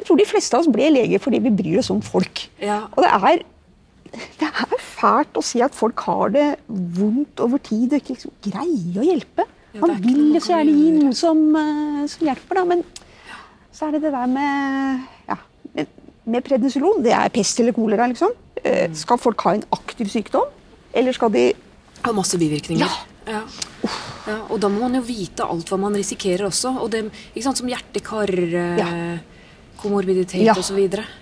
[0.00, 2.46] Jeg tror de fleste av oss ble leger fordi vi bryr oss om folk.
[2.62, 2.86] Ja.
[2.96, 3.44] Og det er,
[4.12, 8.32] det er fælt å si at folk har det vondt over tid og ikke liksom
[8.44, 9.46] greier å hjelpe.
[9.72, 12.64] Ja, Man vil jo så gjerne gi noe som, eh, som hjelper, da.
[12.64, 12.84] Men
[13.72, 15.36] så er det det der med ja,
[15.74, 15.86] med-
[16.26, 17.02] med prednisolon.
[17.02, 18.30] Det er pest eller kolera, liksom.
[18.64, 18.94] Eh, Mm.
[18.96, 20.44] Skal folk ha en aktiv sykdom,
[20.92, 21.52] eller skal de
[22.04, 22.80] Ha masse bivirkninger.
[22.80, 23.32] Ja.
[23.32, 23.42] Ja.
[24.26, 26.80] Ja, og da må man jo vite alt hva man risikerer også.
[26.80, 27.04] Og det,
[27.36, 29.18] ikke sant, som hjerte-kar, eh, Ja.
[29.80, 30.54] komorbiditet Ja.
[30.54, 30.78] osv.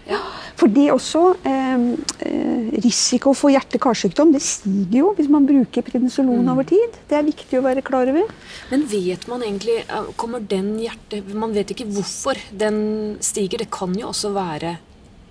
[0.08, 0.18] Ja.
[0.58, 1.84] For det også eh,
[2.26, 6.50] eh, Risiko for hjerte-karsykdom det stiger jo hvis man bruker prednisolon Mm.
[6.52, 6.98] over tid.
[7.08, 8.26] Det er viktig å være klar over.
[8.72, 11.22] Men vet man egentlig eh, Kommer den hjerte...
[11.34, 13.62] Man vet ikke hvorfor den stiger.
[13.62, 14.76] Det kan jo også være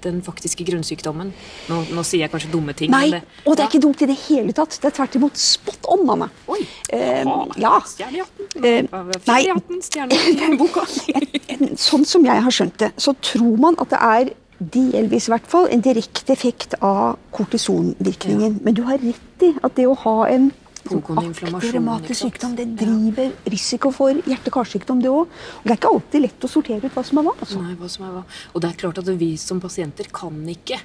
[0.04, 1.32] den faktiske grunnsykdommen.
[1.68, 2.92] Nå, nå sier jeg kanskje dumme ting.
[2.94, 3.70] Nei, men og det er ja.
[3.72, 4.78] ikke dumt i det hele tatt.
[4.80, 6.30] Det er tvert imot spot on, Anne.
[6.54, 6.60] Oi!
[6.94, 7.24] Eh,
[7.58, 7.74] ja.
[7.90, 8.50] Stjerne i hatten.
[8.62, 8.82] Eh,
[9.28, 9.40] nei.
[9.44, 10.20] i hatten, stjerne
[10.54, 10.86] i boka.
[11.88, 15.50] Sånn som jeg har skjønt det, så tror man at det er delvis i hvert
[15.50, 18.62] fall en direkte effekt av kortisonvirkningen.
[18.66, 20.50] Men du har rett i at det å ha en
[20.88, 25.28] sånn aktiv revmatisk sykdom, det driver risiko for hjerte-karsykdom, det òg.
[25.64, 27.36] Det er ikke alltid lett å sortere ut hva som er hva.
[27.36, 27.62] Altså.
[27.62, 28.24] Nei, hva som er hva.
[28.54, 30.80] Og det er klart at vi som pasienter kan ikke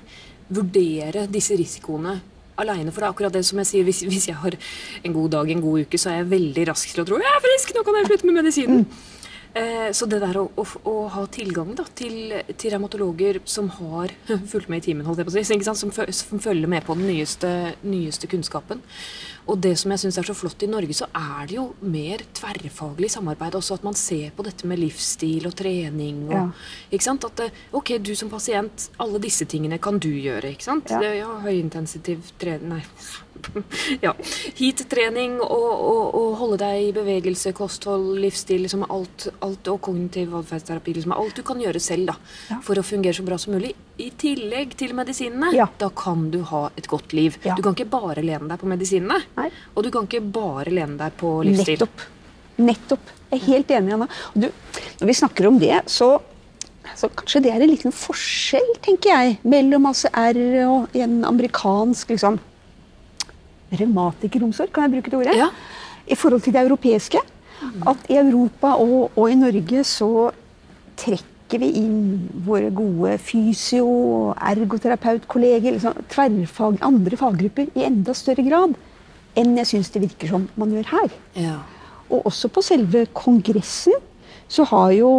[0.53, 2.19] vurdere disse risikoene
[2.61, 2.93] aleine.
[2.93, 4.59] For det er akkurat det som jeg sier, hvis, hvis jeg har
[5.03, 7.33] en god dag, en god uke, så er jeg veldig rask til å tro jeg
[7.33, 8.85] er frisk, nå kan jeg slutte med medisinen.
[8.85, 9.22] Eh,
[9.93, 14.15] så det der å, å, å ha tilgang da, til, til revmatologer som har
[14.53, 15.81] fulgt med i timen, holdt jeg på å si, ikke sant?
[15.83, 17.51] Som, som følger med på den nyeste,
[17.85, 18.81] nyeste kunnskapen.
[19.51, 22.23] Og det som jeg syns er så flott i Norge, så er det jo mer
[22.39, 23.75] tverrfaglig samarbeid også.
[23.81, 26.45] At man ser på dette med livsstil og trening og Ja.
[26.95, 27.27] ikke sant?
[27.27, 30.55] At eh, ok, du som pasient, alle disse tingene kan du gjøre.
[30.55, 30.95] ikke sant?
[30.95, 31.01] Ja.
[31.03, 32.85] Det, ja, Høyintensitiv trening Nei.
[34.05, 34.13] ja.
[34.59, 40.35] Heat-trening og, og, og holde deg i bevegelse, kosthold, livsstil, liksom alt, alt og kognitiv
[40.43, 40.95] atferdsterapi.
[40.99, 42.17] Liksom alt du kan gjøre selv da,
[42.51, 42.61] Ja.
[42.65, 43.73] for å fungere så bra som mulig.
[44.03, 45.53] I tillegg til medisinene.
[45.57, 45.69] Ja.
[45.79, 47.37] Da kan du ha et godt liv.
[47.45, 47.55] Ja.
[47.59, 49.21] Du kan ikke bare lene deg på medisinene.
[49.39, 49.51] Nei.
[49.77, 51.79] Og du kan ikke bare lene deg på livsstil.
[51.83, 52.07] Nettopp.
[52.63, 53.13] Nettopp.
[53.33, 54.07] Jeg er helt enig, Anna.
[54.37, 54.49] Du,
[55.01, 56.11] når vi snakker om det, så,
[56.99, 62.37] så kanskje det er en liten forskjell, tenker jeg, mellom ACR og en amerikansk liksom,
[63.73, 65.37] revmatikeromsorg, kan jeg bruke det ordet?
[65.39, 65.49] Ja.
[66.07, 67.21] I forhold til det europeiske.
[67.87, 70.31] At i Europa og, og i Norge så
[70.99, 71.99] trekker vi inn
[72.47, 78.75] våre gode fysio- og ergoterapeutkolleger, liksom, tverrfag, andre faggrupper, i enda større grad
[79.39, 81.15] enn jeg syns det virker som man gjør her.
[81.39, 81.61] Ja.
[82.13, 83.95] Og også på selve kongressen
[84.53, 85.13] så har jo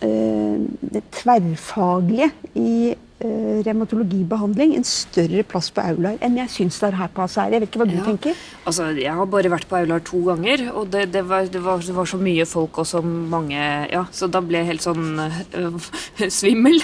[0.00, 6.88] eh, det tverrfaglige i eh, revmatologibehandling en større plass på aulaer enn jeg syns det
[6.92, 7.50] er her på ASR.
[7.54, 8.04] Jeg vet ikke hva du Ja.
[8.06, 8.34] tenker?
[8.66, 11.78] Altså, jeg har bare vært på Aular to ganger, og det, det, var, det, var,
[11.82, 13.58] det var så mye folk og så mange
[13.92, 15.90] Ja, så da ble jeg helt sånn øh,
[16.40, 16.78] svimmel.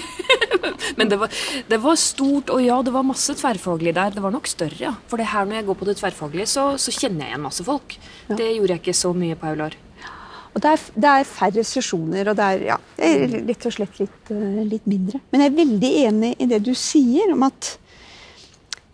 [0.98, 1.30] Men det var,
[1.68, 4.10] det var stort, og ja, det var masse tverrfaglig der.
[4.14, 4.94] Det var nok større, ja.
[5.10, 7.64] For det her når jeg går på det tverrfaglige, så, så kjenner jeg igjen masse
[7.66, 7.96] folk.
[8.28, 9.76] Det gjorde jeg ikke så mye på Aular.
[10.54, 12.76] Og det er, det er færre sesjoner, og det er, ja,
[13.48, 15.18] rett og slett litt, eh, litt mindre.
[15.32, 17.72] Men jeg er veldig enig i det du sier om at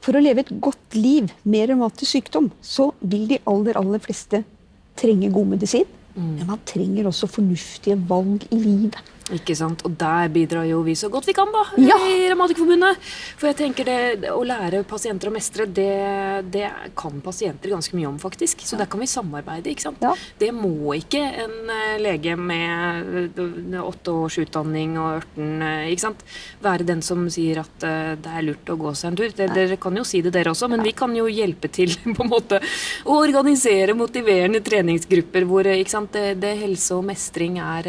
[0.01, 4.41] for å leve et godt liv med revmatisk sykdom, så vil de aller, aller fleste
[5.01, 5.89] trenge god medisin.
[6.17, 8.97] Men man trenger også fornuftige valg i livet.
[9.35, 9.85] Ikke sant?
[9.87, 11.97] Og der bidrar jo vi så godt vi kan, da, Ja.
[11.97, 12.99] i Revmatikerforbundet.
[13.39, 16.67] For jeg tenker det, å lære pasienter å mestre, det, det
[16.99, 18.65] kan pasienter ganske mye om, faktisk.
[18.67, 20.03] Så der kan vi samarbeide, ikke sant.
[20.03, 20.15] Ja.
[20.41, 26.07] Det må ikke en eh, lege med eh, åtte års utdanning og ørten, eh, ikke
[26.09, 26.25] sant,
[26.65, 29.31] være den som sier at det er lurt å gå seg en tur.
[29.37, 32.25] Det, dere kan jo si det, dere også, men vi kan jo hjelpe til på
[32.27, 32.61] en måte
[33.07, 37.89] å organisere motiverende treningsgrupper hvor ikke sant, det, det helse og mestring er,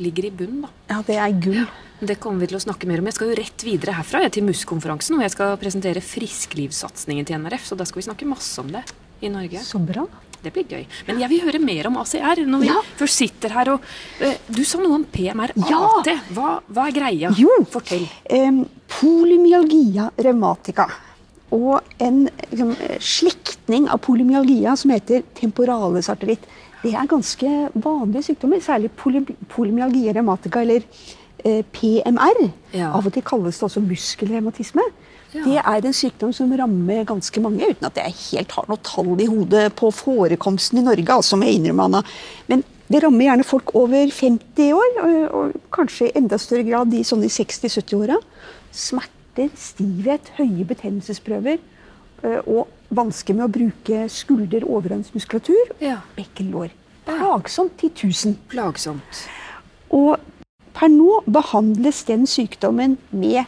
[0.00, 0.68] ligger i bunnen.
[0.88, 0.94] Da.
[0.94, 1.66] Ja, det er gull.
[2.04, 3.06] Det kommer vi til å snakke mer om.
[3.08, 7.38] Jeg skal jo rett videre herfra jeg, til MUS-konferansen, og jeg skal presentere frisklivssatsingen til
[7.40, 7.64] NRF.
[7.70, 8.82] Så da skal vi snakke masse om det
[9.24, 9.62] i Norge.
[9.64, 10.04] Så bra.
[10.44, 10.82] Det blir gøy.
[11.06, 12.82] Men jeg vil høre mer om ACR når vi Ja.
[12.98, 13.70] først sitter her.
[13.72, 13.80] Og,
[14.20, 15.70] eh, du sa noe om PMR-AT.
[15.70, 16.18] Ja.
[16.34, 17.30] Hva, hva er greia?
[17.38, 17.48] Jo.
[17.64, 18.06] Fortell.
[18.30, 20.90] Um, polymyalgia revmatica.
[21.50, 26.44] Og en liksom, slektning av polymyalgia som heter temporales arteritt.
[26.84, 28.90] Det er ganske vanlige sykdommer, særlig
[29.48, 30.84] polymyalgi revmatica, eller
[31.44, 32.42] eh, PMR.
[32.74, 32.90] Ja.
[32.92, 34.84] Av og til kalles det også muskelrevmatisme.
[35.34, 35.42] Ja.
[35.42, 39.16] Det er en sykdom som rammer ganske mange, uten at jeg helt har noe tall
[39.18, 41.08] i hodet på forekomsten i Norge.
[41.10, 42.02] altså med jeg innrømme, Anna.
[42.46, 46.92] Men det rammer gjerne folk over 50 år, og, og kanskje i enda større grad
[46.92, 48.20] de sånn i 60-70-åra.
[48.70, 56.00] Smerter, stivhet, høye betennelsesprøver ø, og vansker med å bruke skulder- og overhåndsmuskulatur, Ja.
[56.16, 56.70] Bekkenlår.
[57.06, 58.36] Plagsomt til 1000.
[58.48, 59.24] Plagsomt.
[59.90, 60.16] Og
[60.74, 63.44] per nå behandles den sykdommen med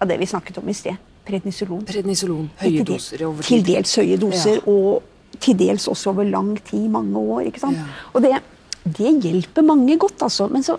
[0.00, 0.96] av det vi snakket om i sted.
[1.26, 1.84] Prednisolon.
[1.86, 2.50] Prednisolon.
[2.58, 5.02] Høye doser over Til dels høye doser, og
[5.38, 7.46] til dels også over lang tid, mange år.
[7.46, 7.76] ikke sant?
[7.76, 7.84] Ja.
[8.14, 8.32] Og det,
[8.84, 10.48] det hjelper mange godt, altså.
[10.50, 10.78] Men så,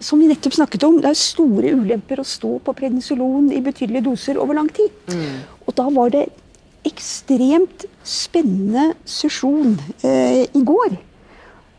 [0.00, 4.04] som vi nettopp snakket om, det er store ulemper å stå på prednisolon i betydelige
[4.04, 4.90] doser over lang tid.
[5.08, 5.40] Mm.
[5.66, 6.26] Og da var det
[6.86, 10.98] ekstremt spennende sesjon eh, i går.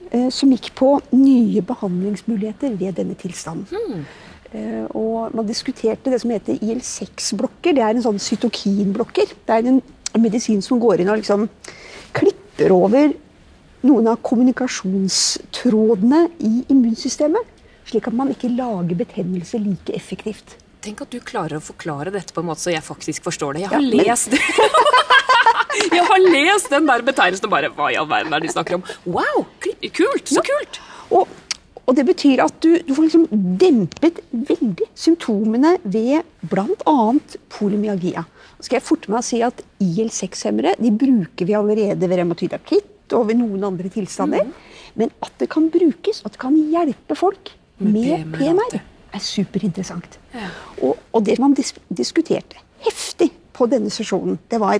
[0.09, 4.05] Eh, som gikk på nye behandlingsmuligheter ved denne tilstanden.
[4.49, 7.77] Eh, og man diskuterte det som heter IL6-blokker.
[7.77, 9.35] Det er en sånn cytokinblokker.
[9.45, 9.81] Det er en
[10.17, 11.45] medisin som går inn og liksom
[12.17, 13.13] klipper over
[13.85, 17.45] noen av kommunikasjonstrådene i immunsystemet.
[17.89, 20.57] Slik at man ikke lager betennelse like effektivt.
[20.83, 23.65] Tenk at du klarer å forklare dette på en måte så jeg faktisk forstår det.
[23.65, 24.35] Jeg har Ja, lest
[25.93, 28.53] Jeg har lest den der betegnelsen og bare Hva i all verden er det du
[28.55, 28.83] snakker om?
[29.07, 29.45] Wow!
[29.95, 30.31] Kult!
[30.31, 30.79] Så kult!
[31.15, 31.29] Og,
[31.85, 33.27] og det betyr at du, du får liksom
[33.59, 36.97] dempet veldig symptomene ved bl.a.
[37.55, 38.25] polymyagia.
[38.59, 42.55] Så skal jeg forte meg å si at IL6-hemmere de bruker vi allerede ved reumatoid
[42.59, 44.45] artritt og ved noen andre tilstander.
[44.99, 47.93] Men at det kan brukes, at det kan hjelpe folk Med
[48.27, 48.81] med PMR,
[49.13, 50.19] er superinteressant.
[50.33, 50.49] Ja.
[50.83, 54.79] Og, og det man dis diskuterte heftig på denne sesjonen, det var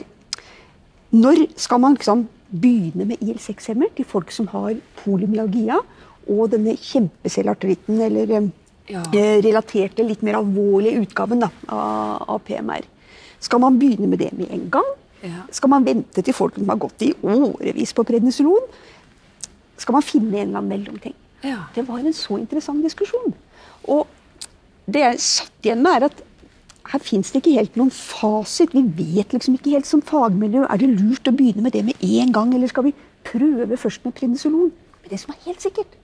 [1.12, 5.80] når skal man liksom begynne med IL6-hemmer til folk som har polymyalgia
[6.30, 8.52] og denne kjempecellartritten, eller
[8.90, 9.02] Ja.
[9.14, 12.86] eh, relaterte, litt mer alvorlige utgaven da, av, av PMR?
[13.40, 14.88] Skal man begynne med det med en gang?
[15.24, 15.44] Ja.
[15.52, 18.66] Skal man vente til folk som har gått i årevis på prednisolon?
[19.78, 21.14] Skal man finne en eller annen mellomting?
[21.44, 21.66] Ja.
[21.76, 23.34] Det var en så interessant diskusjon.
[23.88, 24.08] Og
[24.94, 26.24] det jeg satt igjen med, er at
[26.90, 28.74] her fins det ikke helt noen fasit.
[28.74, 30.64] Vi vet liksom ikke helt som fagmiljø.
[30.66, 32.96] Er det lurt å begynne med det med en gang, eller skal vi
[33.28, 34.72] prøve først med prednisolon?
[35.04, 36.00] Men det som er helt sikkert,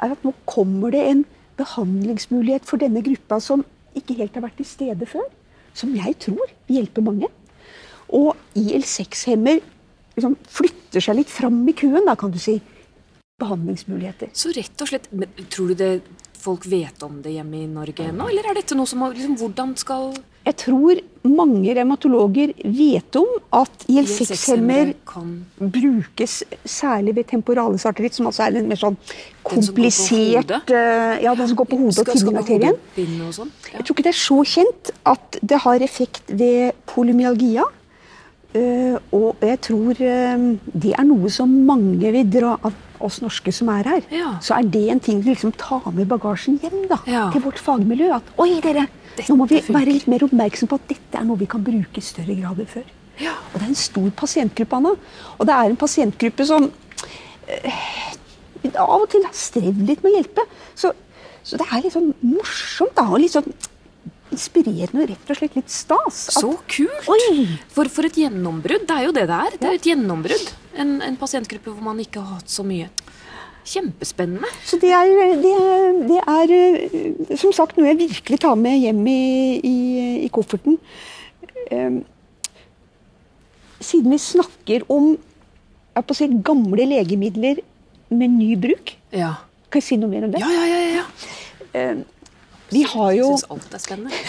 [0.00, 1.26] er at nå kommer det en
[1.60, 3.66] behandlingsmulighet for denne gruppa som
[3.98, 5.28] ikke helt har vært til stede før.
[5.76, 7.28] Som jeg tror vil hjelpe mange.
[8.16, 9.60] Og IL6-hemmer
[10.16, 12.56] liksom flytter seg litt fram i køen, da, kan du si.
[13.40, 14.32] Behandlingsmuligheter.
[14.36, 15.06] Så rett og slett
[15.52, 15.92] Tror du det
[16.40, 19.74] folk vet om det hjemme i Norge ennå, eller er dette noe som liksom, Hvordan
[19.78, 20.12] skal
[20.46, 23.28] Jeg tror mange revmatologer vet om
[23.60, 28.96] at IL6-hemmer kan brukes særlig ved temporales arteritt, som altså er en mer sånn
[29.46, 33.52] komplisert eh, Ja, den som går på hodet og og sånn?
[33.68, 33.76] Ja.
[33.76, 37.68] Jeg tror ikke det er så kjent at det har effekt ved polymyalgia.
[38.56, 43.52] Eh, og jeg tror eh, det er noe som mange vil dra av oss norske
[43.52, 44.02] som er her.
[44.10, 44.32] Ja.
[44.44, 47.30] Så er det en ting vi liksom tar med bagasjen hjem da, Ja.
[47.32, 48.10] til vårt fagmiljø.
[48.16, 48.86] At oi, dere,
[49.16, 49.78] Dette nå må vi funker.
[49.78, 52.58] være litt mer oppmerksom på at dette er noe vi kan bruke i større grad
[52.60, 52.84] enn før.
[53.20, 53.32] Ja.
[53.52, 54.94] Og det er en stor pasientgruppe, Anna.
[55.38, 57.72] Og det er en pasientgruppe som øh,
[58.76, 60.44] av og til har strevd litt med å hjelpe.
[60.74, 60.92] Så,
[61.44, 63.48] så det er litt sånn morsomt da, og litt sånn
[64.32, 66.20] inspirerende og rett og slett litt stas.
[66.30, 67.66] at- Så kult!
[67.74, 68.86] For, for et gjennombrudd.
[68.86, 69.56] Det er jo det det er.
[69.60, 70.50] Det er et gjennombrudd.
[70.80, 72.88] En, en pasientgruppe hvor man ikke har hatt så mye.
[73.70, 74.48] Kjempespennende.
[74.64, 75.10] Så det er,
[75.42, 79.20] det, er- det er eh, som sagt noe jeg virkelig tar med hjem i,
[79.62, 79.76] i,
[80.24, 80.78] i kofferten.
[81.70, 82.00] Um,
[83.80, 85.12] siden vi snakker om
[86.16, 87.60] si, gamle legemidler
[88.10, 89.34] med ny bruk Ja.
[89.70, 90.40] Kan jeg si noe mer om det?
[90.42, 91.04] Ja, ja, ja.
[91.76, 91.84] ja.
[92.70, 94.22] Vi har jo syns alt er spennende.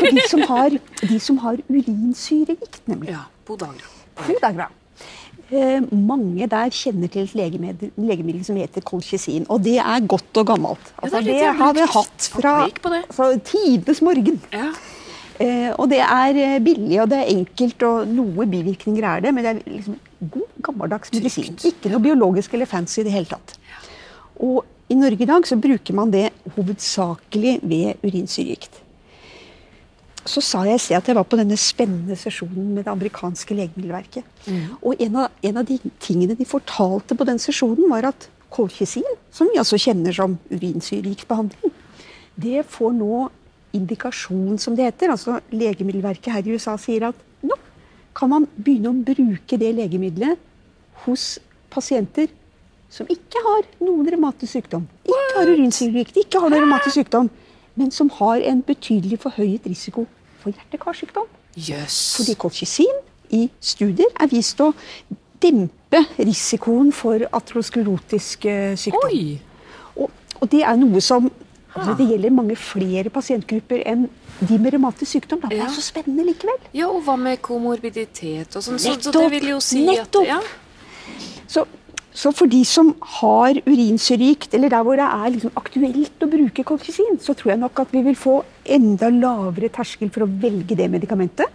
[0.00, 3.14] for de som har, de som har urinsyregikt, nemlig.
[3.14, 3.90] Ja, Podagra.
[4.20, 4.68] Podagra.
[5.50, 9.48] Eh, mange der kjenner til et legemiddel, legemiddel som heter kolchisin.
[9.50, 10.92] Og det er godt og gammelt.
[10.94, 14.38] Ja, det Altså, det har vi hatt fra altså, tidenes morgen.
[14.52, 14.68] Ja.
[15.40, 19.32] Eh, og det er eh, billig og det er enkelt, og noe bivirkninger er det,
[19.34, 21.56] men det er liksom god, gammeldags medisin.
[21.64, 23.56] Ikke noe biologisk eller fancy i det hele tatt.
[24.38, 28.80] Og i Norge i dag så bruker man det hovedsakelig ved urinsyregikt.
[30.28, 33.54] Så sa jeg i sted at jeg var på denne spennende sesjonen med det amerikanske
[33.56, 34.26] legemiddelverket.
[34.82, 39.06] Og en av, en av de tingene de fortalte på den sesjonen, var at kolkisil,
[39.32, 41.72] som vi altså kjenner som urinsyregiktbehandling,
[42.40, 43.28] det får nå
[43.76, 45.14] indikasjon, som det heter.
[45.14, 47.56] Altså Legemiddelverket her i USA sier at nå
[48.18, 50.40] kan man begynne å bruke det legemiddelet
[51.06, 51.38] hos
[51.70, 52.28] pasienter
[52.90, 57.28] som ikke har noen revmatisk sykdom, ikke har urinsyregikt, ikke har noen revmatisk sykdom,
[57.78, 60.06] men som har en betydelig forhøyet risiko
[60.42, 61.28] for hjerte-karsykdom.
[61.56, 62.00] Yes.
[62.18, 62.98] Fordi kolchisin
[63.30, 64.72] i studier er vist å
[65.42, 69.14] dempe risikoen for atrosklerotisk eh, sykdom.
[69.96, 71.30] Og, og det er noe som
[71.74, 74.08] altså, Det gjelder mange flere pasientgrupper enn
[74.40, 75.40] de med revmatisk sykdom.
[75.44, 75.48] Da.
[75.52, 75.66] Det Ja.
[75.68, 76.58] er så spennende likevel.
[76.74, 78.78] Ja, og hva med komorbiditet og sånn?
[78.80, 80.22] Så, så Nettopp, det vil jo si nettopp.
[80.22, 80.40] at ja.
[81.50, 81.64] Så,
[82.12, 86.64] så for de som har urinsyregikt, eller der hvor det er liksom aktuelt å bruke
[86.66, 90.76] kolchisin, så tror jeg nok at vi vil få enda lavere terskel for å velge
[90.76, 91.46] det medikamentet.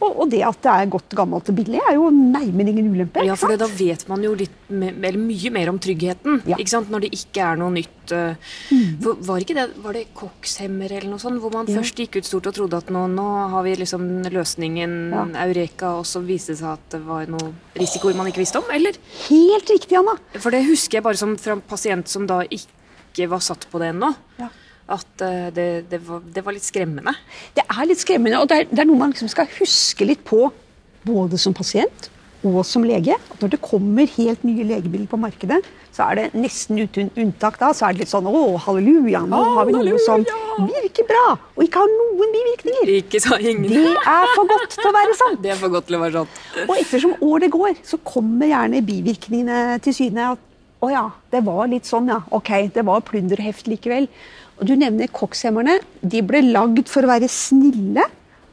[0.00, 3.24] Og, og det at det er godt, gammelt og billig, er jo neimen ingen ulempe.
[3.26, 6.42] Ja, for da vet man jo litt eller mye mer om tryggheten.
[6.48, 6.56] Ja.
[6.60, 6.90] Ikke sant?
[6.92, 7.88] Når det ikke er noe nytt.
[8.12, 8.34] eh,
[9.02, 11.38] for Var ikke det Var det kokshemmer eller noe sånt?
[11.40, 11.78] Hvor man Ja.
[11.80, 15.24] først gikk ut stort og trodde at nå, nå har vi liksom løsningen Ja.
[15.46, 18.64] Eureka, og så viste det seg at det var noen risikoer man ikke visste om?
[18.72, 18.92] Eller?
[19.28, 20.16] Helt riktig, Anna.
[20.38, 23.78] For det husker jeg bare som fra en pasient som da ikke var satt på
[23.78, 24.14] det ennå.
[24.38, 24.48] Ja.
[24.92, 27.14] At eh, det, det, var, det var litt skremmende.
[27.56, 30.24] Det er litt skremmende, og det er, det er noe man liksom skal huske litt
[30.28, 30.46] på,
[31.06, 32.10] både som pasient
[32.42, 33.14] og som lege.
[33.14, 35.60] At når det kommer helt nye legemidler på markedet,
[35.92, 39.40] så er det nesten uten unntak da, så er det litt sånn å, halleluja, nå
[39.58, 41.24] har vi noe som virker bra,
[41.54, 42.94] og ikke har noen bivirkninger.
[42.98, 43.68] Ikke sa ingen.
[43.68, 45.42] Det er for godt til å være sant.
[45.44, 46.40] Det er for godt til å være sant.
[46.66, 50.32] Og ettersom året går, så kommer gjerne bivirkningene til syne.
[50.34, 50.48] At
[50.82, 52.22] å ja, det var litt sånn, ja.
[52.34, 54.08] Ok, det var plunder og heft likevel.
[54.62, 55.80] Og du nevner kokshemmerne.
[56.00, 58.04] De ble lagd for å være snille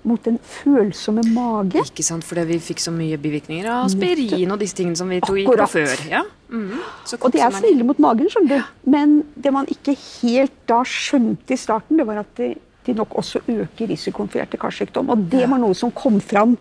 [0.08, 1.84] mot den følsomme mage.
[1.84, 5.20] Ikke sant, fordi vi fikk så mye bivirkninger av aspirin og disse tingene som vi
[5.22, 6.06] tok i på før.
[6.10, 6.24] Ja.
[6.50, 6.80] Mm.
[7.06, 8.72] Så Og de er snille mot magen, skjønner du.
[8.90, 12.54] Men det man ikke helt da skjønte i starten, det var at de,
[12.88, 15.12] de nok også øker risikoen for hjerte-karsykdom.
[15.14, 16.58] Og det var noe som kom fram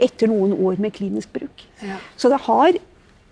[0.00, 1.64] etter noen år med klinisk bruk.
[1.86, 1.96] Ja.
[2.20, 2.76] Så det har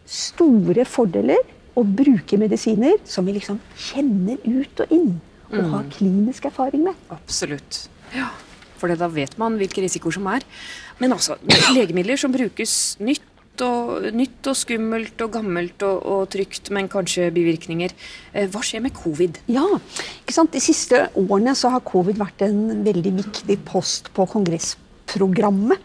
[0.09, 1.43] store fordeler
[1.79, 5.19] å bruke medisiner som vi liksom kjenner ut og inn.
[5.53, 6.99] Og har klinisk erfaring med.
[7.15, 7.87] Absolutt.
[8.15, 8.29] Ja.
[8.79, 10.45] For da vet man hvilke risikoer som er.
[11.01, 11.39] Men altså,
[11.77, 13.25] legemidler som brukes nytt
[13.65, 17.95] og, nytt og skummelt og gammelt og, og trygt, men kanskje bivirkninger.
[18.33, 19.41] Eh, Hva skjer med covid?
[19.51, 19.65] Ja,
[20.21, 20.53] ikke sant?
[20.55, 25.83] De siste årene så har covid vært en veldig viktig post på kongressprogrammet.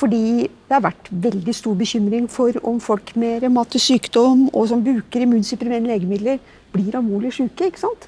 [0.00, 4.84] Fordi det har vært veldig stor bekymring for om folk med revmatisk sykdom og som
[4.86, 6.38] bruker immunsupprimerende legemidler,
[6.70, 7.66] blir alvorlig syke.
[7.66, 8.06] ikke sant?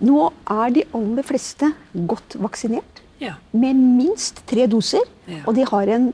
[0.00, 3.34] Nå er de aller fleste godt vaksinert Ja.
[3.52, 5.04] med minst tre doser.
[5.28, 5.42] Ja.
[5.46, 6.12] Og de har en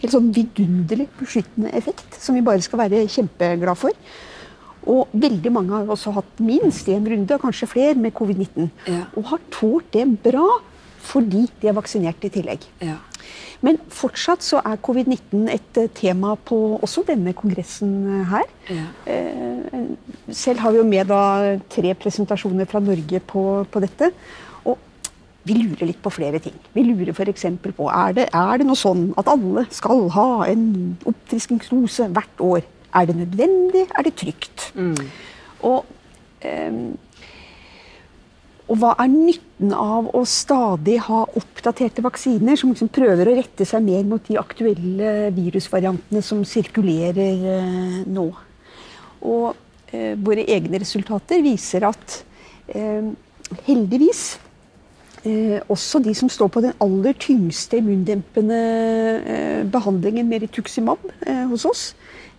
[0.00, 3.90] helt sånn vidunderlig beskyttende effekt, som vi bare skal være kjempeglad for.
[4.86, 8.70] Og veldig mange har også hatt minst én runde, og kanskje flere, med covid-19.
[8.86, 9.04] Ja.
[9.16, 10.46] Og har tålt det bra
[11.08, 12.60] fordi de er vaksinert i tillegg.
[12.82, 12.96] Ja.
[13.66, 18.52] Men fortsatt så er covid-19 et eh, tema på også denne kongressen eh, her.
[18.70, 18.84] Ja.
[19.14, 19.80] Eh,
[20.34, 21.22] Selv har vi jo med da
[21.72, 24.12] tre presentasjoner fra Norge på, på dette.
[24.68, 24.78] Og
[25.48, 26.54] vi lurer litt på flere ting.
[26.74, 27.46] Vi lurer f.eks.
[27.64, 30.66] på er det, er det noe sånn at alle skal ha en
[31.08, 32.66] oppfriskningsdose hvert år.
[32.94, 33.86] Er det nødvendig?
[33.96, 34.70] Er det trygt?
[35.66, 35.88] Og,
[36.46, 36.96] ehm,
[38.68, 43.64] og hva er nytten av å stadig ha oppdaterte vaksiner som liksom prøver å rette
[43.68, 48.26] seg mer mot de aktuelle virusvariantene som sirkulerer eh, nå?
[49.24, 49.46] Og
[49.88, 52.18] eh, våre egne resultater viser at
[52.68, 53.08] eh,
[53.70, 54.22] heldigvis
[55.24, 58.60] eh, også de som står på den aller tyngste immundempende
[59.24, 61.88] eh, behandlingen med rituximab eh, hos oss,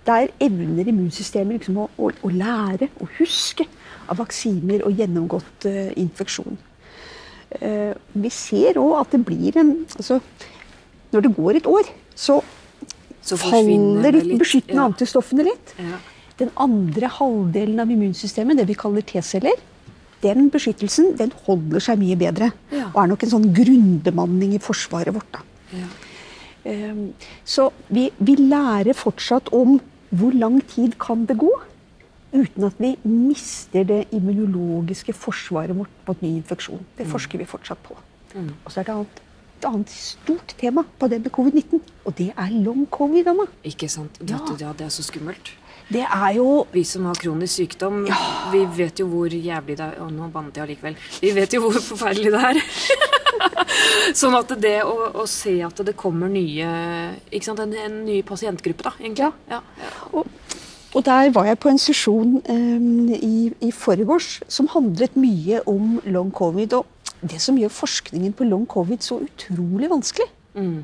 [0.06, 3.66] der evner immunsystemet liksom å, å, å lære og huske
[4.10, 6.58] av vaksiner og gjennomgått eh, infeksjon.
[7.60, 10.20] Eh, vi ser òg at det blir en altså,
[11.10, 12.44] Når det går et år, så
[13.26, 14.86] Så faller de beskyttende ja.
[14.86, 15.74] antistoffene litt.
[15.82, 15.98] Ja.
[16.38, 19.58] Den andre halvdelen av immunsystemet, det vi kaller T-celler,
[20.22, 22.52] den beskyttelsen den holder seg mye bedre.
[22.72, 22.92] Ja.
[22.94, 25.32] Og er nok en sånn grunnbemanning i forsvaret vårt.
[25.34, 25.42] da.
[25.74, 25.90] Ja.
[26.70, 29.80] Ehm, Så vi, vi lærer fortsatt om
[30.10, 31.52] hvor lang tid kan det gå
[32.34, 36.84] uten at vi mister det immunologiske forsvaret vårt mot ny infeksjon.
[36.98, 37.98] Det forsker vi fortsatt på.
[38.36, 39.22] Og så er det annet,
[39.60, 43.28] et annet stort tema på det med covid-19, og det er long covid.
[43.34, 43.48] Anna.
[43.66, 44.20] Ikke sant?
[44.22, 44.56] Det, Ja.
[44.60, 45.52] ja, det er så skummelt.
[45.90, 48.04] Det er jo Vi som har kronisk sykdom,
[48.52, 50.96] vi vet jo hvor jævlig det er Å, nå bannet jeg allikevel.
[51.22, 52.60] Vi vet jo hvor forferdelig det er.
[54.20, 56.70] sånn at det å, å se at det kommer nye
[57.32, 59.32] Ikke sant, en, en ny pasientgruppe, da, egentlig.
[59.50, 59.60] Ja.
[59.82, 59.90] Ja.
[60.14, 60.28] Og,
[60.96, 66.00] og der var jeg på en sesjon eh, i, i forgårs som handlet mye om
[66.06, 66.74] long covid.
[66.74, 66.86] Og
[67.22, 70.84] det som gjør forskningen på long covid så utrolig vanskelig, Mm.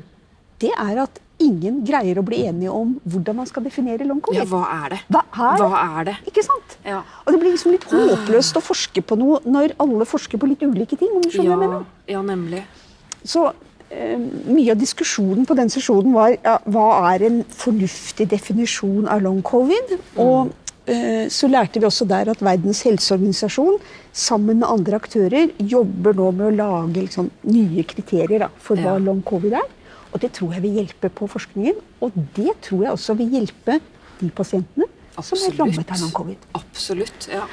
[0.62, 4.38] det er at ingen greier å bli enige om hvordan man skal definere long covid.
[4.38, 5.00] ja, hva er det?
[5.10, 5.66] Hva er det?
[5.66, 6.14] Hva er det?
[6.30, 6.76] Ikke sant?
[6.86, 7.02] Ja.
[7.26, 10.62] Og det blir liksom litt håpløst å forske på noe når alle forsker på litt
[10.62, 11.10] ulike ting.
[11.16, 11.84] om du skjønner Ja, mener.
[12.08, 12.62] ja, nemlig.
[13.24, 13.52] Så
[13.90, 19.42] mye av diskusjonen på den sesjonen var ja, hva er en fornuftig definisjon av long
[19.46, 19.94] covid.
[20.22, 20.50] Og
[20.90, 23.78] eh, så lærte vi også der at Verdens helseorganisasjon
[24.16, 28.96] sammen med andre aktører jobber nå med å lage liksom, nye kriterier da, for hva
[28.96, 28.98] Ja.
[28.98, 29.66] long covid er.
[30.12, 31.80] Og det tror jeg vil hjelpe på forskningen.
[32.00, 33.80] Og det tror jeg også vil hjelpe
[34.20, 34.86] de pasientene
[35.22, 36.46] som er rammet av long covid.
[36.56, 37.44] Absolutt, ja.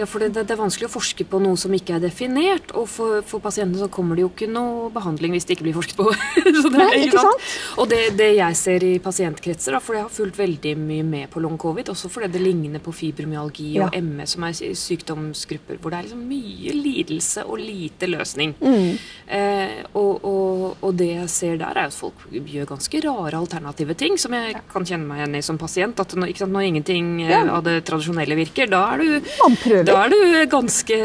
[0.00, 2.70] Ja, for det, det, er vanskelig å forske på noe som ikke er definert.
[2.78, 5.76] Og for, for pasientene så kommer det jo ikke noe behandling hvis det ikke blir
[5.76, 6.06] forsket på.
[6.62, 7.48] så det, Nei, ikke sant?
[7.82, 11.28] Og det, det jeg ser i pasientkretser, da, for jeg har fulgt veldig mye med
[11.32, 13.90] på long covid, også fordi det ligner på fibromyalgi Ja.
[13.90, 18.54] og ME, som er sykdomsgrupper hvor det er liksom mye lidelse og lite løsning.
[18.60, 18.88] Mm.
[19.36, 23.98] Eh, og, og, og det jeg ser der, er at folk gjør ganske rare alternative
[24.00, 26.00] ting, som jeg kan kjenne meg igjen i som pasient.
[26.00, 27.44] At når, ikke sant, når ingenting eh, Ja.
[27.58, 29.89] av det tradisjonelle virker, da er du Man prøver.
[29.90, 30.18] Da er du
[30.50, 30.98] ganske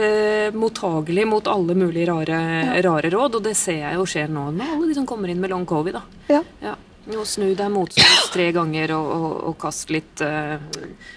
[0.55, 2.39] mottagelig mot alle mulige rare,
[2.85, 5.41] rare råd, og det ser jeg jo skjer nå med alle de som kommer inn
[5.41, 5.97] med long covid.
[5.99, 6.03] da.
[6.31, 6.41] Ja.
[6.63, 6.75] Ja.
[7.13, 10.57] Og snu deg motstands tre ganger og, og, og kast litt eh,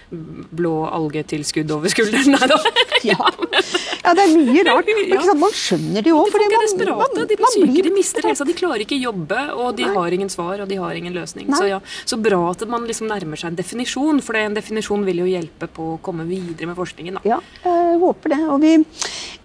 [0.09, 2.29] blå algetilskudd over skulderen.
[2.35, 2.59] Nei da.
[3.07, 3.17] Ja.
[3.17, 4.91] ja, det er mye rart.
[5.09, 6.19] Men sant, man skjønner det jo.
[6.29, 9.87] Folk er desperate, de blir syke, de mister helsa, de klarer ikke jobbe, og de
[9.89, 11.49] har ingen svar, og de har ingen løsning.
[11.55, 15.23] Så, ja, så bra at man liksom nærmer seg en definisjon, for en definisjon vil
[15.23, 17.17] jo hjelpe på å komme videre med forskningen.
[17.17, 17.25] da.
[17.35, 18.41] Ja, jeg håper det.
[18.53, 18.75] Og vi,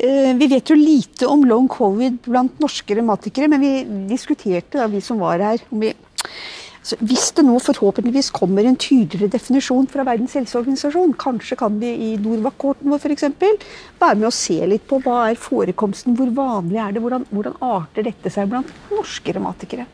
[0.04, 3.74] eh, vi vet jo lite om long covid blant norske revmatikere, men vi
[4.12, 5.94] diskuterte da vi som var her om vi
[6.84, 11.92] så hvis det nå forhåpentligvis kommer en tydeligere definisjon fra Verdens helseorganisasjon, kanskje kan vi
[11.94, 13.56] i Norvac-kohorten vår for eksempel,
[14.02, 17.56] være med å se litt på hva er forekomsten, hvor vanlig er det, hvordan, hvordan
[17.64, 19.88] arter dette seg blant norske revmatikere.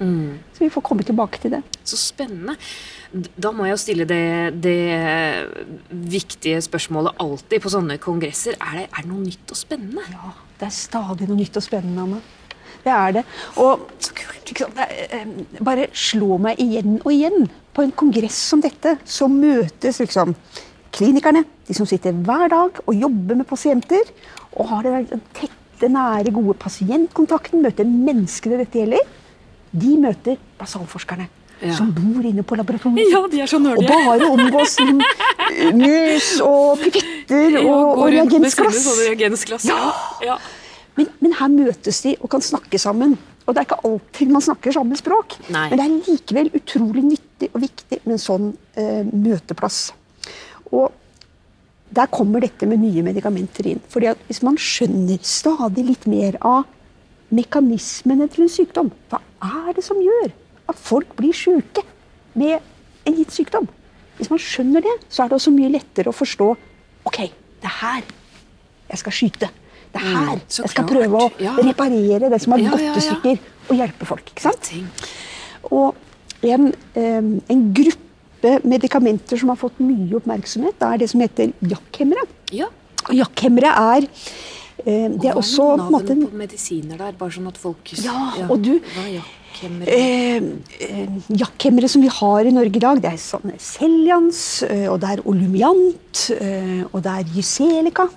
[0.57, 1.63] Så vi får komme tilbake til det.
[1.87, 2.59] Så spennende.
[3.15, 4.77] Da må jeg jo stille det, det
[6.11, 8.59] viktige spørsmålet alltid på sånne kongresser.
[8.59, 10.11] Er det, er det noe nytt og spennende?
[10.11, 12.40] Ja, det er stadig noe nytt og spennende, Anna.
[12.85, 13.25] Det er det.
[13.61, 13.87] Og
[14.51, 17.49] ikke sant, det er, eh, bare slå meg igjen og igjen.
[17.75, 20.35] På en kongress som dette så møtes liksom
[20.91, 24.11] klinikerne, de som sitter hver dag og jobber med pasienter,
[24.57, 29.07] og har den tette, nære, gode pasientkontakten, møter menneskene dette gjelder.
[29.73, 31.29] De møter basalforskerne.
[31.61, 31.75] Ja.
[31.77, 33.11] Som bor inne på laboratoriet.
[33.13, 39.69] Ja, de er så og bare omgås med mus og pipetter og, og reagensglass.
[40.25, 40.39] Ja.
[40.99, 43.17] Men, men her møtes de og kan snakke sammen.
[43.47, 45.37] Og det er ikke alltid man snakker samme språk.
[45.51, 45.69] Nei.
[45.71, 49.81] Men det er likevel utrolig nyttig og viktig med en sånn eh, møteplass.
[50.71, 50.91] Og
[51.91, 53.83] der kommer dette med nye medikamenter inn.
[53.91, 56.69] Fordi at hvis man skjønner stadig litt mer av
[57.35, 59.21] mekanismene til en sykdom, hva
[59.67, 60.31] er det som gjør
[60.71, 61.83] at folk blir syke
[62.39, 62.61] med
[63.07, 63.67] en gitt sykdom?
[64.21, 66.51] Hvis man skjønner det, så er det også mye lettere å forstå
[67.09, 67.21] ok,
[67.63, 68.07] det er her
[68.91, 69.51] jeg skal skyte.
[69.93, 71.55] Det er her Mm, jeg skal prøve å Ja.
[71.57, 72.95] reparere det som har Ja, gått i ja.
[72.95, 73.39] stykker,
[73.71, 74.25] og hjelpe folk.
[74.35, 74.71] ikke sant?
[75.71, 75.95] Og
[76.43, 81.53] en, eh, en gruppe medikamenter som har fått mye oppmerksomhet, det er det som heter
[81.63, 82.25] jakkhemmere.
[82.53, 82.67] Ja.
[83.11, 84.03] Jakkhemmere er
[84.87, 88.47] eh, Det er også på en måte på medisiner der, bare sånn at folk Ja,
[88.49, 88.81] og du-
[89.87, 90.41] eh,
[91.29, 95.11] jakkhemmere som vi har i Norge i dag, det er seljans, Celians, eh, og det
[95.19, 98.09] er Olumiant, eh, og det er Gyselica.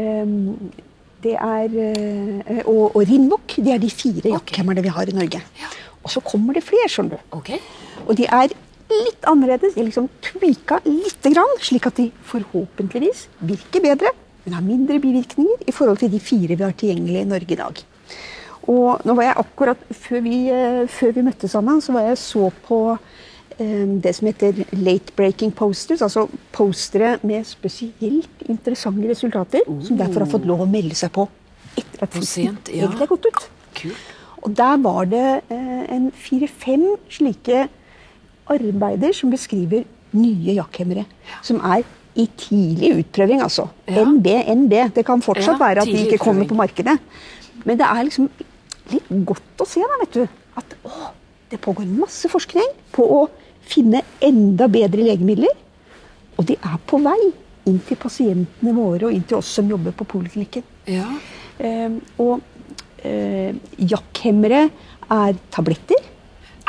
[0.00, 0.80] Eh,
[1.20, 3.58] det er, eh, og, og Rinvoq.
[3.60, 5.42] Det er de fire jakkhemmerne vi har i Norge.
[6.00, 7.36] Og så kommer det flere, skjønner du.
[7.40, 7.60] Okay.
[8.06, 8.48] Og de er
[8.90, 9.74] litt annerledes.
[9.76, 15.00] De er liksom tweaka lite grann, slik at de forhåpentligvis virker bedre, men har mindre
[15.02, 17.82] bivirkninger i forhold til de fire vi har tilgjengelig i Norge i dag.
[18.70, 22.18] Og nå var jeg akkurat, Før vi, eh, før vi møttes, Anna, så var jeg
[22.18, 22.98] så på
[23.60, 26.00] det som heter late breaking posters.
[26.02, 31.28] Altså postere med spesielt interessante resultater, som derfor har fått lov å melde seg på
[31.78, 32.86] etter at fristen ja.
[32.86, 33.44] egentlig er gått ut.
[34.40, 37.66] Og der var det eh, en fire-fem slike
[38.50, 39.84] arbeider som beskriver
[40.16, 41.04] nye jakkhemmere.
[41.46, 41.84] Som er
[42.18, 43.68] i tidlig utprøving, altså.
[43.86, 44.02] Ja.
[44.04, 44.26] NB,
[44.64, 44.74] NB.
[44.96, 46.48] Det kan fortsatt Ja, være at de ikke kommer utprøving.
[46.48, 46.96] på markedet.
[47.64, 48.30] Men det er liksom
[48.90, 50.24] litt godt å se da, vet du,
[50.58, 51.12] at å,
[51.52, 53.20] det pågår masse forskning på å
[53.70, 55.54] finne enda bedre legemidler.
[56.38, 57.18] Og de er på vei
[57.68, 60.64] inn til pasientene våre og inn til oss som jobber på poliklinikken.
[60.90, 61.06] Ja.
[61.60, 62.40] Eh, og
[63.04, 64.62] eh, jakkhemmere
[65.10, 65.99] er tabletter.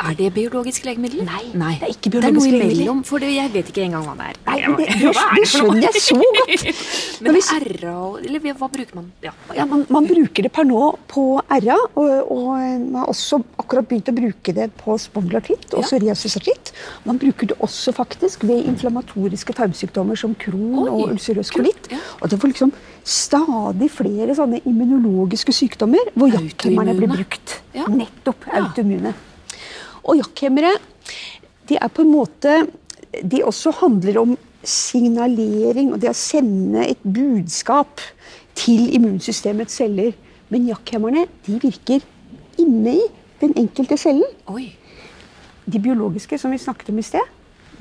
[0.02, 1.22] Er det biologiske legemidler?
[1.54, 4.14] Nei, det er ikke Det er biologiske noe imellom, for jeg vet ikke engang hva
[4.18, 4.38] det er.
[4.48, 6.64] Nei, det, det, det skjønner jeg så godt.
[7.22, 9.06] Men hvis, vi- RA Eller hva bruker man?
[9.22, 9.32] Ja.
[9.54, 10.80] Ja, man, man bruker det per nå
[11.12, 15.84] på RA, og, og man har også akkurat begynt å bruke det på spondylartritt og
[15.84, 15.86] Ja.
[15.86, 16.72] psoriasisartritt.
[17.06, 21.90] Man bruker det også faktisk ved inflammatoriske tarmsykdommer som Crohn og ulcerøs kolitt.
[21.94, 22.00] ja.
[22.20, 22.72] Og det får liksom
[23.04, 27.60] stadig flere sånne immunologiske sykdommer hvor jakkhemmerne blir brukt.
[27.74, 27.86] Ja.
[27.90, 29.14] Nettopp autoimmune.
[30.02, 30.72] Og jakkhemmere
[31.68, 32.54] de er på en måte
[33.22, 38.00] De også handler om signalering og det å sende et budskap
[38.56, 40.14] til immunsystemets celler.
[40.48, 42.04] Men jakkhemmerne de virker
[42.62, 43.02] inne i
[43.42, 44.28] den enkelte cellen.
[44.48, 44.70] Oi.
[45.66, 47.26] De biologiske som vi snakket om i sted,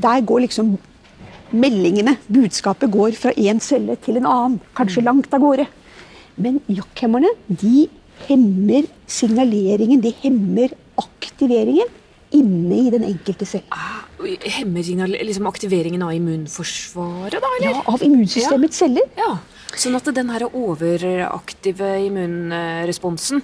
[0.02, 0.74] der går liksom
[1.52, 4.60] meldingene, budskapet, går fra én celle til en annen.
[4.76, 5.70] Kanskje langt av gårde.
[6.42, 7.88] Men jakkhemmerne de
[8.28, 11.90] hemmer signaleringen, de hemmer aktiveringen
[12.38, 13.64] inne i den enkelte celle.
[13.76, 14.02] Ah,
[14.58, 14.84] Hemmer
[15.24, 17.50] liksom aktiveringen av immunforsvaret, da?
[17.60, 17.72] eller?
[17.72, 19.08] Ja, av immunsystemets celler.
[19.18, 19.32] Ja.
[19.76, 23.42] Sånn at den her overaktive immunresponsen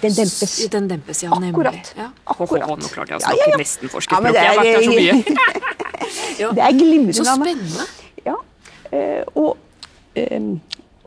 [0.00, 0.54] Den dempes.
[0.70, 1.54] Den dempes, ja, nemlig.
[1.54, 1.92] Akkurat.
[1.96, 2.08] Ja.
[2.28, 2.68] Akkurat.
[2.82, 3.60] Nå klarte jeg å snakke ja, ja.
[3.60, 4.22] nesten Ja, forskerspråk.
[4.26, 5.12] men det jeg har vært her så mye.
[5.12, 5.22] er,
[6.42, 6.50] Ja.
[6.52, 7.16] det er glimrende.
[7.16, 7.86] Så spennende.
[8.26, 8.34] Ja.
[8.92, 9.56] eh, og
[10.20, 10.50] eh,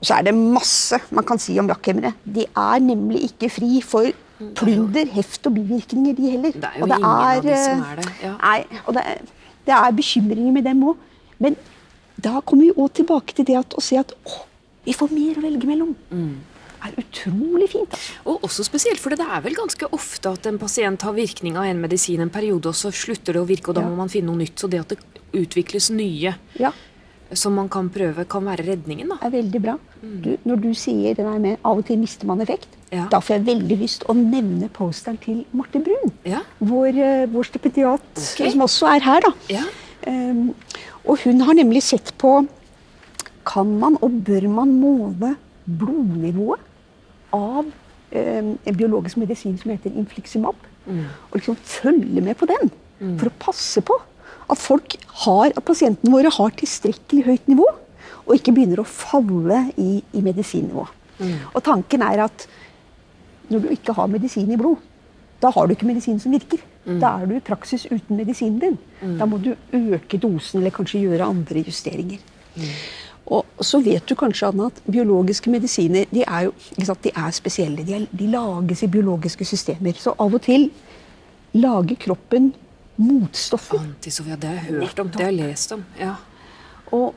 [0.02, 2.14] så er det masse man kan si om jakkhemmere.
[2.26, 4.10] De er nemlig ikke fri for
[4.56, 6.52] plunder, heft og bivirkninger, de heller.
[6.56, 8.34] Det er jo Og ingen av de som eh, er det, ja.
[8.40, 9.22] Nei, og det er,
[9.68, 10.98] det er bekymringer med dem òg.
[11.40, 11.56] Men
[12.20, 14.40] da kommer vi òg tilbake til det at, å se at å,
[14.86, 15.94] vi får mer å velge mellom.
[16.12, 16.38] Mm.
[16.80, 17.92] Det er utrolig fint.
[17.92, 18.14] Altså.
[18.32, 21.68] Og også spesielt, for det er vel ganske ofte at en pasient har virkning av
[21.68, 23.90] en medisin en periode, og så slutter det å virke, og da Ja.
[23.92, 24.56] må man finne noe nytt.
[24.60, 25.00] Så det at det
[25.36, 26.72] utvikles nye Ja,
[27.36, 29.18] som man kan prøve, kan være redningen, da.
[29.22, 29.78] det er veldig bra.
[30.02, 32.79] Du, når du sier det der med av og til mister man effekt, Mm.
[32.90, 33.06] Ja.
[33.12, 36.14] da får jeg veldig lyst å nevne posteren til Marte Brun.
[36.26, 36.42] Ja.
[36.58, 38.50] Vår, eh, vår stipendiat, okay.
[38.50, 39.28] som også er her.
[39.28, 39.34] da.
[39.54, 39.66] Ja.
[40.08, 40.56] Um,
[41.06, 42.46] og hun har nemlig sett på
[43.50, 45.34] Kan man og bør man måle
[45.66, 46.62] blodnivået
[47.34, 50.56] av um, en biologisk medisin som heter infliximab?
[50.90, 52.72] Og liksom følge med på den
[53.20, 53.96] for å passe på
[54.50, 57.68] at folk har, at pasientene våre har tilstrekkelig høyt nivå,
[58.26, 60.86] og ikke begynner å falle i, i medisinnivå.
[61.54, 62.46] Og tanken er at
[63.50, 64.78] når du ikke har medisin i blod,
[65.40, 66.62] da har du ikke medisin som virker.
[67.00, 68.78] Da er du i praksis uten medisinen din.
[69.20, 72.20] Da må du øke dosen eller kanskje gjøre andre justeringer.
[73.30, 77.36] Og så vet du kanskje Anna, at biologiske medisiner de er jo sant, de er
[77.36, 77.86] spesielle.
[77.86, 79.94] De, er, de lages i biologiske systemer.
[80.02, 80.70] Så av og til
[81.54, 82.52] lager kroppen
[83.00, 83.84] motstoffer.
[83.86, 85.86] Antisofia, det har jeg hørt om, det har jeg lest om.
[86.00, 86.16] Ja.
[86.92, 87.14] Og,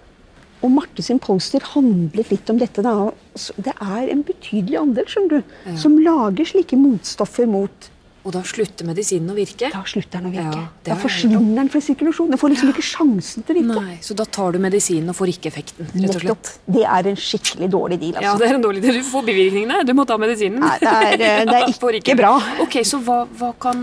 [0.63, 2.83] og Marte sin poster handlet litt om dette.
[2.87, 3.11] Da.
[3.57, 7.89] Det er en betydelig andel skjønner du, som lager slike motstoffer mot
[8.23, 9.67] Og da slutter medisinen å virke?
[9.75, 10.61] Da slutter den å virke.
[10.61, 12.31] Ja, da forsvinner den fra sirkulasjonen.
[12.31, 13.81] Den får liksom ikke sjansen til å virke.
[13.83, 16.23] Nei, Så da tar du medisinen og får ikke effekten, rett og Nettopp.
[16.53, 16.53] slett?
[16.77, 18.13] Det er en skikkelig dårlig deal.
[18.21, 18.29] Altså.
[18.29, 19.01] Ja, det er en dårlig deal.
[19.03, 19.81] Du får bivirkningene.
[19.89, 20.61] Du må ta medisinen.
[20.63, 22.31] Nei, det er, eh, det er ikke, ikke bra.
[22.63, 23.83] Ok, Så hva, hva kan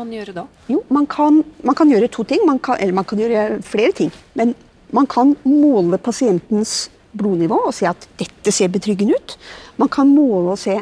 [0.00, 0.46] man gjøre da?
[0.72, 2.46] Jo, man kan, man kan gjøre to ting.
[2.48, 4.10] Man kan, eller man kan gjøre flere ting.
[4.32, 4.54] Men
[4.94, 9.36] man kan måle pasientens blodnivå og se at dette ser betryggende ut.
[9.80, 10.78] Man kan måle og se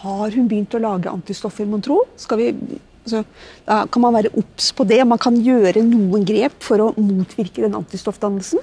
[0.00, 2.02] har hun begynt å lage antistoffer, mon tro.
[2.16, 3.22] Altså,
[3.66, 5.00] da kan man være obs på det.
[5.08, 8.62] Man kan gjøre noen grep for å motvirke den antistoffdannelsen.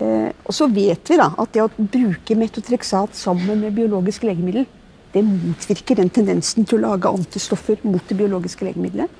[0.00, 4.68] Eh, og så vet vi da at det å bruke metotrexat sammen med biologisk legemiddel,
[5.10, 9.10] det motvirker den tendensen til å lage antistoffer mot det biologiske legemiddelet.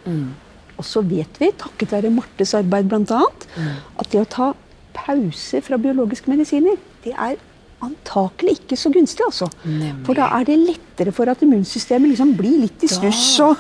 [0.80, 3.22] Og så vet vi, takket være Martes arbeid bl.a.,
[4.00, 4.50] at det å ta
[4.96, 7.38] pause fra biologiske medisiner, det er
[7.84, 9.24] antakelig ikke så gunstig.
[9.26, 9.48] altså.
[9.64, 9.94] Nemlig.
[10.06, 13.56] For da er det lettere for at immunsystemet liksom blir litt i stuss og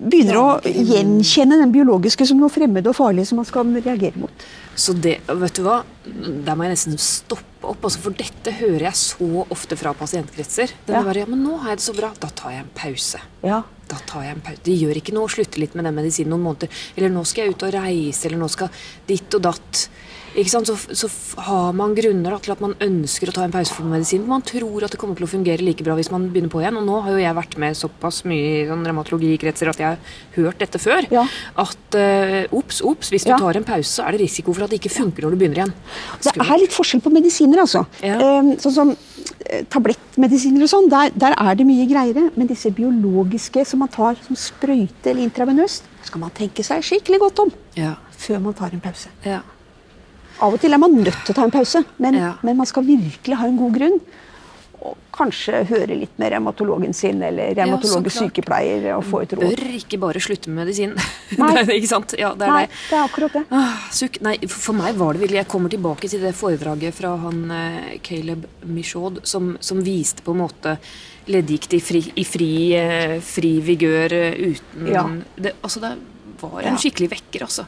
[0.00, 4.44] begynner å gjenkjenne den biologiske som noe fremmed og farlig som man skal reagere mot.
[4.80, 5.82] Så det, vet du hva?
[6.06, 7.82] Der må jeg nesten stoppe opp.
[7.84, 10.72] Altså, for dette hører jeg så ofte fra pasientkretser.
[10.86, 11.02] Den Ja.
[11.04, 12.12] bare, ja, men nå har jeg det så bra.
[12.18, 13.20] Da tar jeg en pause.
[13.44, 13.62] Ja.
[13.90, 14.62] Da tar jeg en pause.
[14.64, 16.68] Det gjør ikke noe å slutte litt med den medisinen noen måneder.
[16.96, 18.70] Eller nå skal jeg ut og reise, eller nå skal
[19.06, 19.88] ditt og datt.
[20.30, 21.08] Så, så
[21.42, 24.22] har man grunner til at man ønsker å ta en pause for medisin.
[24.30, 26.76] Man tror at det kommer til å fungere like bra hvis man begynner på igjen.
[26.78, 29.98] Og nå har jo jeg vært med såpass mye i sånn revmatologikretser at jeg har
[30.38, 31.08] hørt dette før.
[31.10, 31.24] Ja.
[31.58, 33.38] At eh, ops, ops, hvis du Ja.
[33.42, 35.62] tar en pause, så er det risiko for at det ikke funker når du begynner
[35.64, 35.74] igjen.
[36.22, 37.84] Det er litt forskjell på medisiner, altså.
[38.06, 38.16] Ja.
[38.22, 38.94] Eh, sånn som
[39.50, 42.28] eh, tablettmedisiner og sånn, der, der er det mye greiere.
[42.38, 47.18] Men disse biologiske som man tar som sprøyte eller intravenøst, skal man tenke seg skikkelig
[47.26, 47.96] godt om Ja.
[48.16, 49.10] før man tar en pause.
[49.26, 49.42] Ja.
[50.40, 52.34] Av og til er man nødt til å ta en pause, men, Ja.
[52.42, 54.00] men man skal virkelig ha en god grunn.
[54.80, 59.50] Og kanskje høre litt med revmatologen sin eller revmatologisk ja, sykepleier og få et råd.
[59.52, 60.94] Bør ikke bare slutte med medisin.
[61.36, 61.50] Nei.
[61.68, 62.14] det ikke sant?
[62.16, 62.78] Ja, det er Nei, det.
[62.88, 63.42] det er akkurat det.
[63.52, 64.16] Ah, sukk.
[64.24, 67.98] Nei, for meg var det virkelig Jeg kommer tilbake til det foredraget fra han eh,
[68.02, 70.78] Caleb Michaud som, som viste på en måte
[71.28, 75.04] leddgikt i fri, i fri, eh, fri vigør eh, uten Ja.
[75.36, 75.92] det, Altså, det
[76.40, 77.66] var en skikkelig vekker, altså.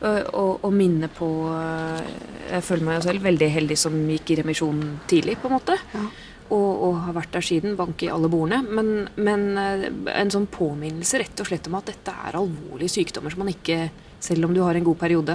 [0.00, 2.10] Og, og, minne på eh,
[2.54, 4.78] Jeg føler meg jo selv veldig heldig som gikk i remisjon
[5.10, 5.76] tidlig, på en måte.
[5.92, 6.04] Ja.
[6.50, 7.76] Og, og har vært der siden.
[7.78, 8.62] Bank i alle bordene.
[8.64, 13.34] Men, men eh, en sånn påminnelse rett og slett om at dette er alvorlige sykdommer
[13.34, 13.90] som man ikke
[14.20, 15.32] Selv om du har en god periode,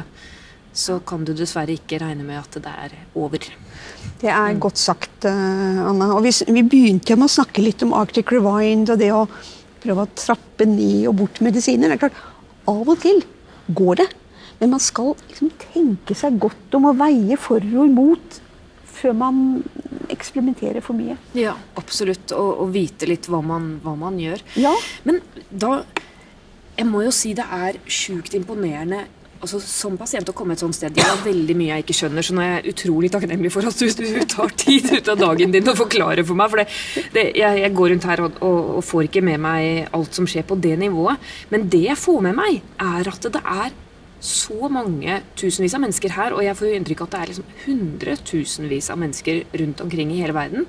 [0.70, 3.48] så kan du dessverre ikke regne med at det er over.
[4.22, 6.12] Det er godt sagt, eh, Anna.
[6.14, 9.24] Og vi, vi begynte med å snakke litt om Arctic Rewind og det å
[9.82, 11.90] prøve å trappe ned og bort medisiner.
[11.90, 12.22] Det er klart,
[12.66, 13.20] Av og til
[13.78, 14.08] går det,
[14.60, 18.40] men man skal liksom tenke seg godt om å veie for og imot
[18.96, 19.42] før man
[20.14, 21.18] eksperimenterer for mye.
[21.38, 22.32] Ja, absolutt.
[22.36, 24.44] Og, og vite litt hva man, hva man gjør.
[24.60, 24.74] Ja.
[25.08, 25.84] Men da
[26.76, 29.06] Jeg må jo si det er sjukt imponerende
[29.46, 30.92] altså som pasient å komme et sånt sted.
[30.96, 33.80] Det er veldig mye jeg ikke skjønner, så nå er jeg utrolig takknemlig for at
[33.80, 36.52] du, du tar tid ut av dagen din og forklarer for meg.
[36.52, 39.96] For det, det, jeg, jeg går rundt her og, og, og får ikke med meg
[39.96, 41.32] alt som skjer på det nivået.
[41.54, 43.76] Men det jeg får med meg, er at det er
[44.26, 47.32] så mange tusenvis av mennesker her, og jeg får jo inntrykk av at det er
[47.32, 50.68] liksom hundretusenvis av mennesker rundt omkring i hele verden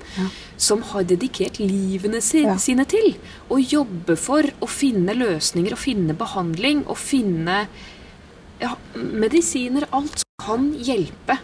[0.57, 2.55] som har dedikert livene si, Ja.
[2.61, 3.15] sine til
[3.49, 7.67] å jobbe for å finne løsninger og finne behandling og finne
[8.61, 11.37] ja, medisiner, alt som kan hjelpe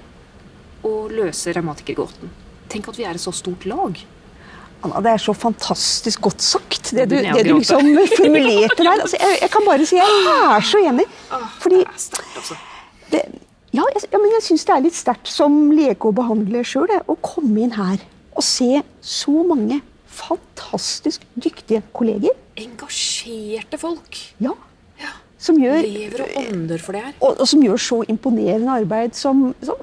[0.83, 2.31] å løse revmatikergåten.
[2.69, 3.99] Tenk at vi er et så stort lag.
[4.83, 8.91] Anna, det er så fantastisk godt sagt, det du, det du liksom formulerte der.
[8.99, 10.17] Altså, jeg, jeg kan bare si jeg
[10.57, 11.05] er så enig.
[11.63, 12.57] Fordi altså.
[13.13, 13.21] det,
[13.73, 16.91] ja, jeg, ja, men jeg syns det er litt sterkt som lege og behandler sjøl
[17.09, 18.03] å komme inn her
[18.33, 19.79] og se så mange
[20.13, 22.35] fantastisk dyktige kolleger.
[22.59, 24.19] Engasjerte folk.
[24.43, 24.53] Ja,
[25.01, 25.09] Ja.
[25.41, 27.13] som gjør, Lever og ånder for det her.
[27.19, 29.79] og, og som gjør så imponerende arbeid som, som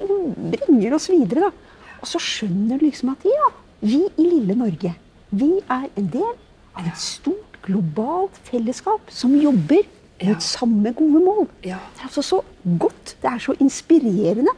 [0.53, 1.49] bringer oss videre.
[1.51, 1.97] Da.
[2.01, 3.49] Og så skjønner du liksom at ja,
[3.81, 4.95] vi i lille Norge,
[5.31, 6.35] vi er en del
[6.77, 9.87] av et stort globalt fellesskap som jobber
[10.21, 11.47] mot samme gode mål.
[11.65, 11.79] Ja.
[11.95, 12.41] Det er altså så
[12.81, 14.53] godt, det er så inspirerende.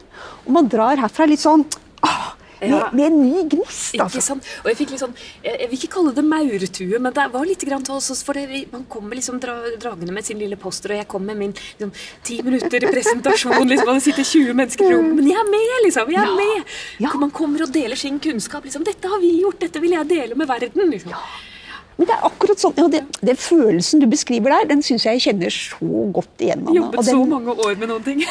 [0.45, 1.63] Og man drar herfra litt sånn
[2.03, 2.33] ah,
[2.69, 2.89] med, Ja.
[2.91, 3.95] med en ny gnist.
[3.99, 4.17] Altså.
[4.17, 4.43] Ikke sant?
[4.63, 7.45] Og jeg fikk litt sånn, jeg, jeg vil ikke kalle det maurtue, men det var
[7.45, 10.91] litt grann til oss, for det, man kommer liksom dra, dragende med sin lille poster,
[10.95, 11.91] og jeg kom med min liksom,
[12.23, 15.73] ti minutter presentasjon, liksom, og det sitter 20 mennesker i rommet, men jeg er med,
[15.87, 16.35] liksom, jeg er Ja.
[16.35, 16.75] med.
[16.99, 17.13] Ja.
[17.17, 20.35] Man kommer og deler sin kunnskap, liksom, dette har vi gjort, dette vil jeg dele
[20.35, 21.11] med verden, liksom.
[22.03, 25.21] Men det er akkurat sånn, ja, det, den følelsen du beskriver der, den syns jeg
[25.21, 26.65] jeg kjenner så godt igjen.
[26.65, 26.73] Anna.
[26.75, 28.23] Jobbet Og så mange år med noen ting.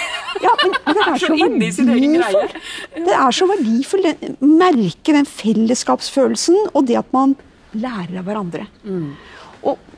[0.45, 2.59] Ja, men men det er så Så egen verdifullt.
[3.07, 7.33] Det er så verdifullt å merke den fellesskapsfølelsen og det at man
[7.73, 8.69] lærer av hverandre.
[8.85, 9.15] Mm.
[9.63, 9.89] Og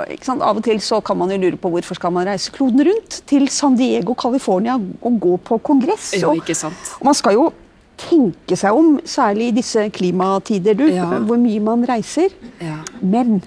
[0.00, 3.22] Av og til så kan man jo lure på hvorfor skal man reise kloden rundt
[3.28, 6.12] til San Diego, California og gå på kongress.
[6.20, 6.94] Jo, ikke sant.
[7.00, 7.48] og man skal jo
[8.00, 11.06] tenke seg om, særlig i disse klimatider, du, Ja.
[11.20, 12.30] hvor mye man reiser.
[12.60, 12.78] Ja.
[13.02, 13.42] Men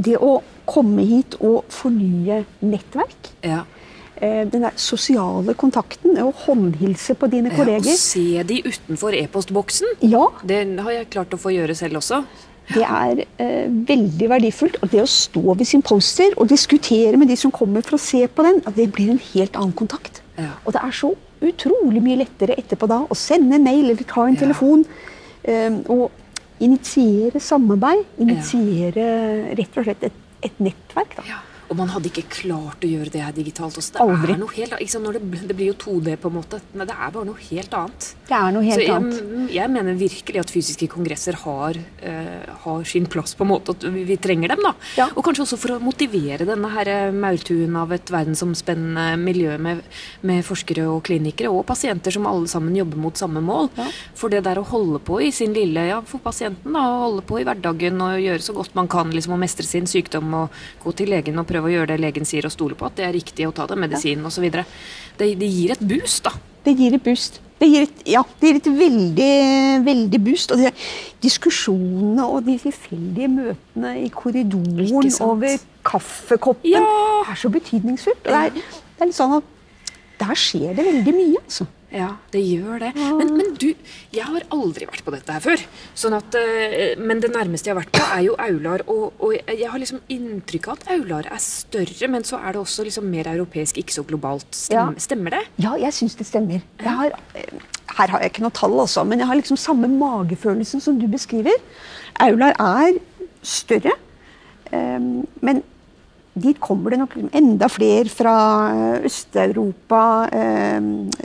[0.00, 3.64] det å komme hit og fornye nettverk Ja.
[4.20, 7.90] eh, den der sosiale kontakten, å håndhilse på dine kolleger.
[7.92, 9.86] og se de utenfor e-postboksen.
[10.02, 12.24] Ja, Det har jeg klart å få gjøre selv også.
[12.74, 14.76] det er eh, veldig verdifullt.
[14.82, 18.00] Og det å stå ved sin poster og diskutere med de som kommer for å
[18.00, 20.22] se på den, det blir en helt annen kontakt.
[20.38, 20.50] Ja.
[20.66, 24.26] Og det er så utrolig mye lettere etterpå da å sende en mail eller ta
[24.28, 24.84] en telefon.
[25.44, 26.10] eh, og
[26.60, 28.04] initiere samarbeid.
[28.18, 30.12] Initiere rett og slett et,
[30.42, 31.16] et nettverk.
[31.16, 31.22] Da.
[31.74, 33.96] Og man hadde ikke klart å gjøre det her digitalt også.
[33.96, 34.36] Det Aldri.
[34.36, 34.92] er noe helt annet.
[35.04, 37.72] Når det, det blir jo 2D på en måte, men det er bare noe helt
[37.74, 38.06] annet.
[38.28, 39.16] Det er noe helt Så annet.
[39.18, 43.74] jeg, jeg mener virkelig at fysiske kongresser har, uh, har sin plass, på en måte.
[43.74, 44.72] At vi, vi trenger dem, da.
[45.00, 45.08] Ja.
[45.18, 49.82] Og kanskje også for å motivere denne her eh, maurtuen av et verdensomspennende miljø med,
[50.22, 53.72] med forskere og klinikere og pasienter som alle sammen jobber mot samme mål.
[53.80, 53.88] Ja.
[54.14, 56.86] For det der å holde på i sin lille Ja, for pasienten, da.
[56.94, 59.90] Å holde på i hverdagen og gjøre så godt man kan liksom, å mestre sin
[59.90, 62.86] sykdom og gå til legen og prøve å gjøre det legen sier og stole på
[62.88, 64.46] at det er riktig å ta den medisinen osv.
[64.50, 64.66] Det,
[65.18, 66.34] det gir et boost, da.
[66.64, 67.40] Det gir et boost.
[67.60, 69.32] Det gir et, ja, det gir et veldig,
[69.86, 70.52] veldig boost.
[70.54, 70.72] Og det,
[71.24, 76.82] diskusjonene og de tilfeldige møtene i korridoren over kaffekoppen Ja.
[77.30, 78.24] er så betydningsfullt.
[78.24, 79.50] Det, er, det er litt sånn at
[80.20, 81.66] der skjer det veldig mye, altså.
[81.94, 82.88] Ja, det gjør det.
[82.98, 83.68] Men, men du,
[84.14, 85.60] jeg har aldri vært på dette her før.
[85.94, 88.82] Sånn at, eh, men det nærmeste jeg har vært på, er jo Aular.
[88.90, 92.62] Og, og jeg har liksom inntrykk av at Aular er større, men så er det
[92.64, 94.48] også liksom mer europeisk, ikke så globalt.
[94.50, 95.04] Stem, Ja.
[95.04, 95.42] Stemmer det?
[95.62, 96.64] Ja, jeg syns det stemmer.
[96.82, 97.62] Har, eh,
[97.94, 101.06] her har jeg ikke noe tall, også, men jeg har liksom samme magefølelsen som du
[101.12, 101.62] beskriver.
[102.26, 102.98] Aular er
[103.46, 103.94] større,
[104.72, 104.98] eh,
[105.46, 105.62] men
[106.34, 108.34] dit kommer det nok enda flere fra
[108.72, 110.00] eh, Øst-Europa,
[110.32, 110.76] eh,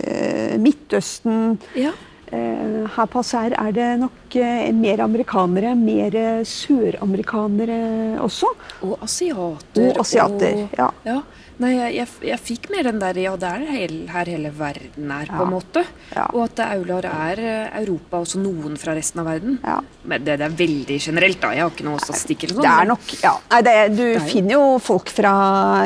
[0.03, 1.57] eh, Midtøsten.
[1.75, 1.91] Ja.
[2.31, 4.35] Eh, her på Aser er det nok
[4.77, 8.51] mer amerikanere, mer søramerikanere også.
[8.85, 9.89] Og asiater.
[9.89, 11.21] Og asiater, og- ja.
[11.59, 15.09] Nei, jeg, jeg, jeg fikk mer den der Ja, det er hel, her hele verden
[15.11, 15.51] er, på en Ja.
[15.51, 15.81] måte.
[16.15, 16.25] Ja.
[16.31, 19.57] Og at Aular er eh, Europa, også noen fra resten av verden.
[19.65, 19.75] Ja.
[20.07, 21.51] Men det, det er veldig generelt, da.
[21.57, 22.63] Jeg har ikke noe statistikk eller sånn.
[22.63, 23.33] Det er nok, ja.
[23.51, 25.33] Nei, det, du er finner jo folk fra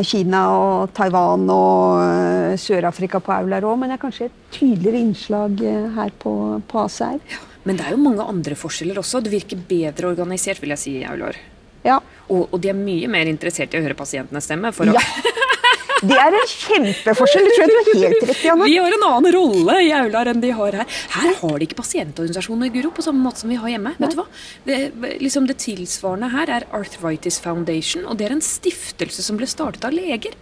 [0.05, 5.01] Kina og Taiwan og øh, Sør-Afrika på Aular òg, men det er kanskje et tydeligere
[5.07, 6.35] innslag øh, her på,
[6.69, 7.17] på ACR.
[7.65, 9.23] Men det er jo mange andre forskjeller også.
[9.25, 11.37] Det virker bedre organisert, vil jeg si, Aular.
[11.83, 11.97] Ja.
[12.31, 14.69] Og, og de er mye mer interessert i å høre pasientenes stemme.
[14.75, 15.01] For å, ja.
[16.03, 17.47] Det er en kjempeforskjell.
[17.47, 18.53] Det tror jeg du er helt rett i.
[18.63, 20.97] Vi har en annen rolle i Aular enn de har her.
[21.15, 23.95] Her har de ikke pasientorganisasjoner Guro, på samme måte som vi har hjemme.
[23.99, 24.27] Vet du hva?
[24.67, 24.79] Det,
[25.23, 29.87] liksom det tilsvarende her er Arthritis Foundation, og det er en stiftelse som ble startet
[29.87, 30.35] av leger.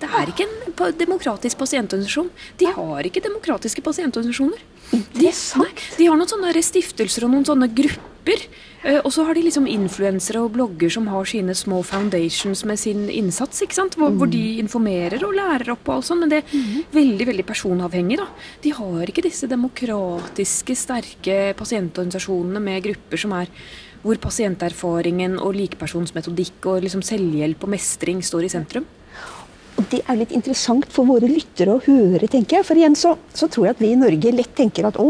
[0.00, 2.28] Det er ikke en demokratisk pasientorganisasjon.
[2.60, 4.64] De har ikke demokratiske pasientorganisasjoner.
[4.92, 5.30] De,
[5.62, 8.42] nei, de har noen sånne stiftelser og noen sånne grupper.
[8.86, 12.78] Eh, Og så har de liksom influensere og blogger som har sine små foundations med
[12.80, 13.62] sin innsats.
[13.62, 13.96] ikke sant?
[13.98, 16.24] Hvor, hvor de informerer og lærer opp og alt sånt.
[16.24, 18.20] Men det er veldig veldig personavhengig.
[18.22, 18.28] da.
[18.62, 23.50] De har ikke disse demokratiske, sterke pasientorganisasjonene med grupper som er
[24.06, 28.86] hvor pasienterfaringen og likepersonsmetodikk og liksom selvhjelp og mestring står i sentrum.
[29.76, 32.64] Og det er litt interessant for våre lyttere å høre, tenker jeg.
[32.64, 35.06] For igjen så, så tror jeg at vi i Norge lett tenker at å,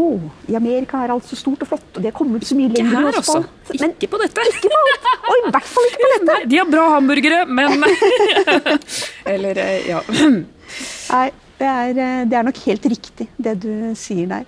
[0.51, 2.97] i Amerika er alt så stort og flott, og det kommer så mye Ikke lenger
[2.97, 3.71] her, enn oss på alt.
[3.79, 4.45] Men Ikke på dette.
[4.51, 5.07] ikke på alt.
[5.23, 6.27] Og i hvert fall ikke på dette.
[6.33, 7.87] Nei, de har bra hamburgere, men
[9.37, 10.01] Eller, eh, ja.
[10.27, 11.25] Nei,
[11.63, 14.45] det er, eh, det er nok helt riktig, det du sier der.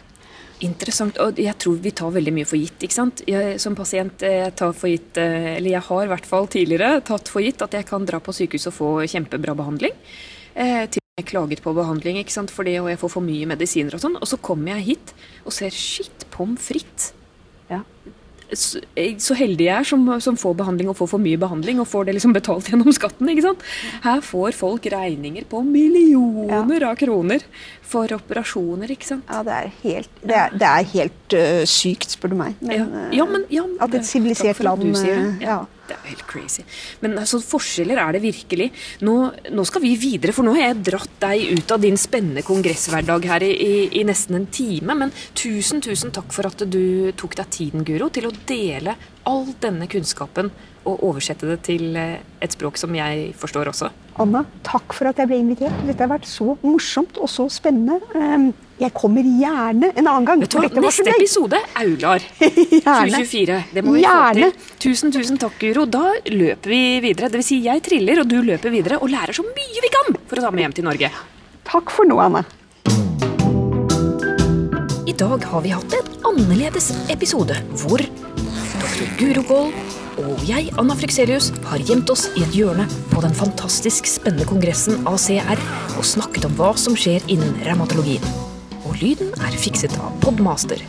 [0.65, 1.19] Interessant.
[1.23, 2.83] Og jeg tror vi tar veldig mye for gitt.
[2.83, 3.23] ikke sant?
[3.29, 6.49] Jeg, som pasient eh, jeg tar for gitt, eh, eller jeg har i hvert fall
[6.51, 9.95] tidligere tatt for gitt at jeg kan dra på sykehus og få kjempebra behandling.
[10.55, 12.51] Eh, til jeg klaget på behandling ikke sant?
[12.51, 14.19] for det, og jeg får for mye medisiner og sånn.
[14.19, 15.13] Og så kommer jeg hit
[15.45, 17.11] og ser shit pommes frites.
[17.71, 17.83] Ja.
[18.53, 21.81] Så, eh, så heldig jeg er som, som får behandling og får for mye behandling
[21.81, 23.29] og får det liksom betalt gjennom skatten.
[23.29, 23.65] ikke sant?
[24.05, 27.45] Her får folk regninger på millioner av kroner
[27.89, 28.91] for operasjoner.
[28.95, 29.29] ikke sant?
[29.29, 32.57] Ja, det er helt, det er, det er helt uh, sykt, spør du meg.
[32.61, 35.59] Men, Ja, ja, men, ja, at et sivilisert land, sier Ja, ja.
[35.89, 36.63] Det er jo helt crazy.
[37.01, 38.69] Men altså, forskjeller er det virkelig.
[39.05, 39.15] Nå,
[39.49, 43.29] nå skal vi videre, for nå har jeg dratt deg ut av din spennende kongresshverdag
[43.31, 43.71] her i, i,
[44.01, 44.97] i nesten en time.
[45.03, 48.95] Men tusen, tusen takk for at du tok deg tiden, Guro, til å dele
[49.29, 50.53] all denne kunnskapen
[50.87, 53.89] og oversette det til eh, et språk som jeg forstår også.
[54.19, 55.85] Anna, takk for at jeg ble invitert.
[55.87, 57.99] Dette har vært så morsomt og så spennende.
[58.79, 60.43] Jeg kommer gjerne en annen gang.
[60.47, 62.23] Var Neste episode Aular.
[62.39, 63.57] 2024.
[63.75, 64.47] Det må vi Gjerne.
[64.47, 64.77] få til.
[64.85, 65.83] Tusen, tusen takk, Guro.
[65.91, 67.27] Da løper vi videre.
[67.27, 70.15] Det vil si, jeg triller, og du løper videre og lærer så mye vi kan
[70.29, 71.11] for å ta med hjem til Norge.
[71.67, 72.45] Takk for nå, Anne.
[75.09, 79.07] I dag har vi hatt en annerledes episode hvor dr.
[79.19, 84.07] Guro Gold og jeg, Anna Frikselius, har gjemt oss i et hjørne på den fantastisk
[84.07, 85.59] spennende kongressen ACR
[85.97, 88.23] og snakket om hva som skjer innen revmatologien.
[88.89, 90.81] Og lyden er fikset av Podmaster.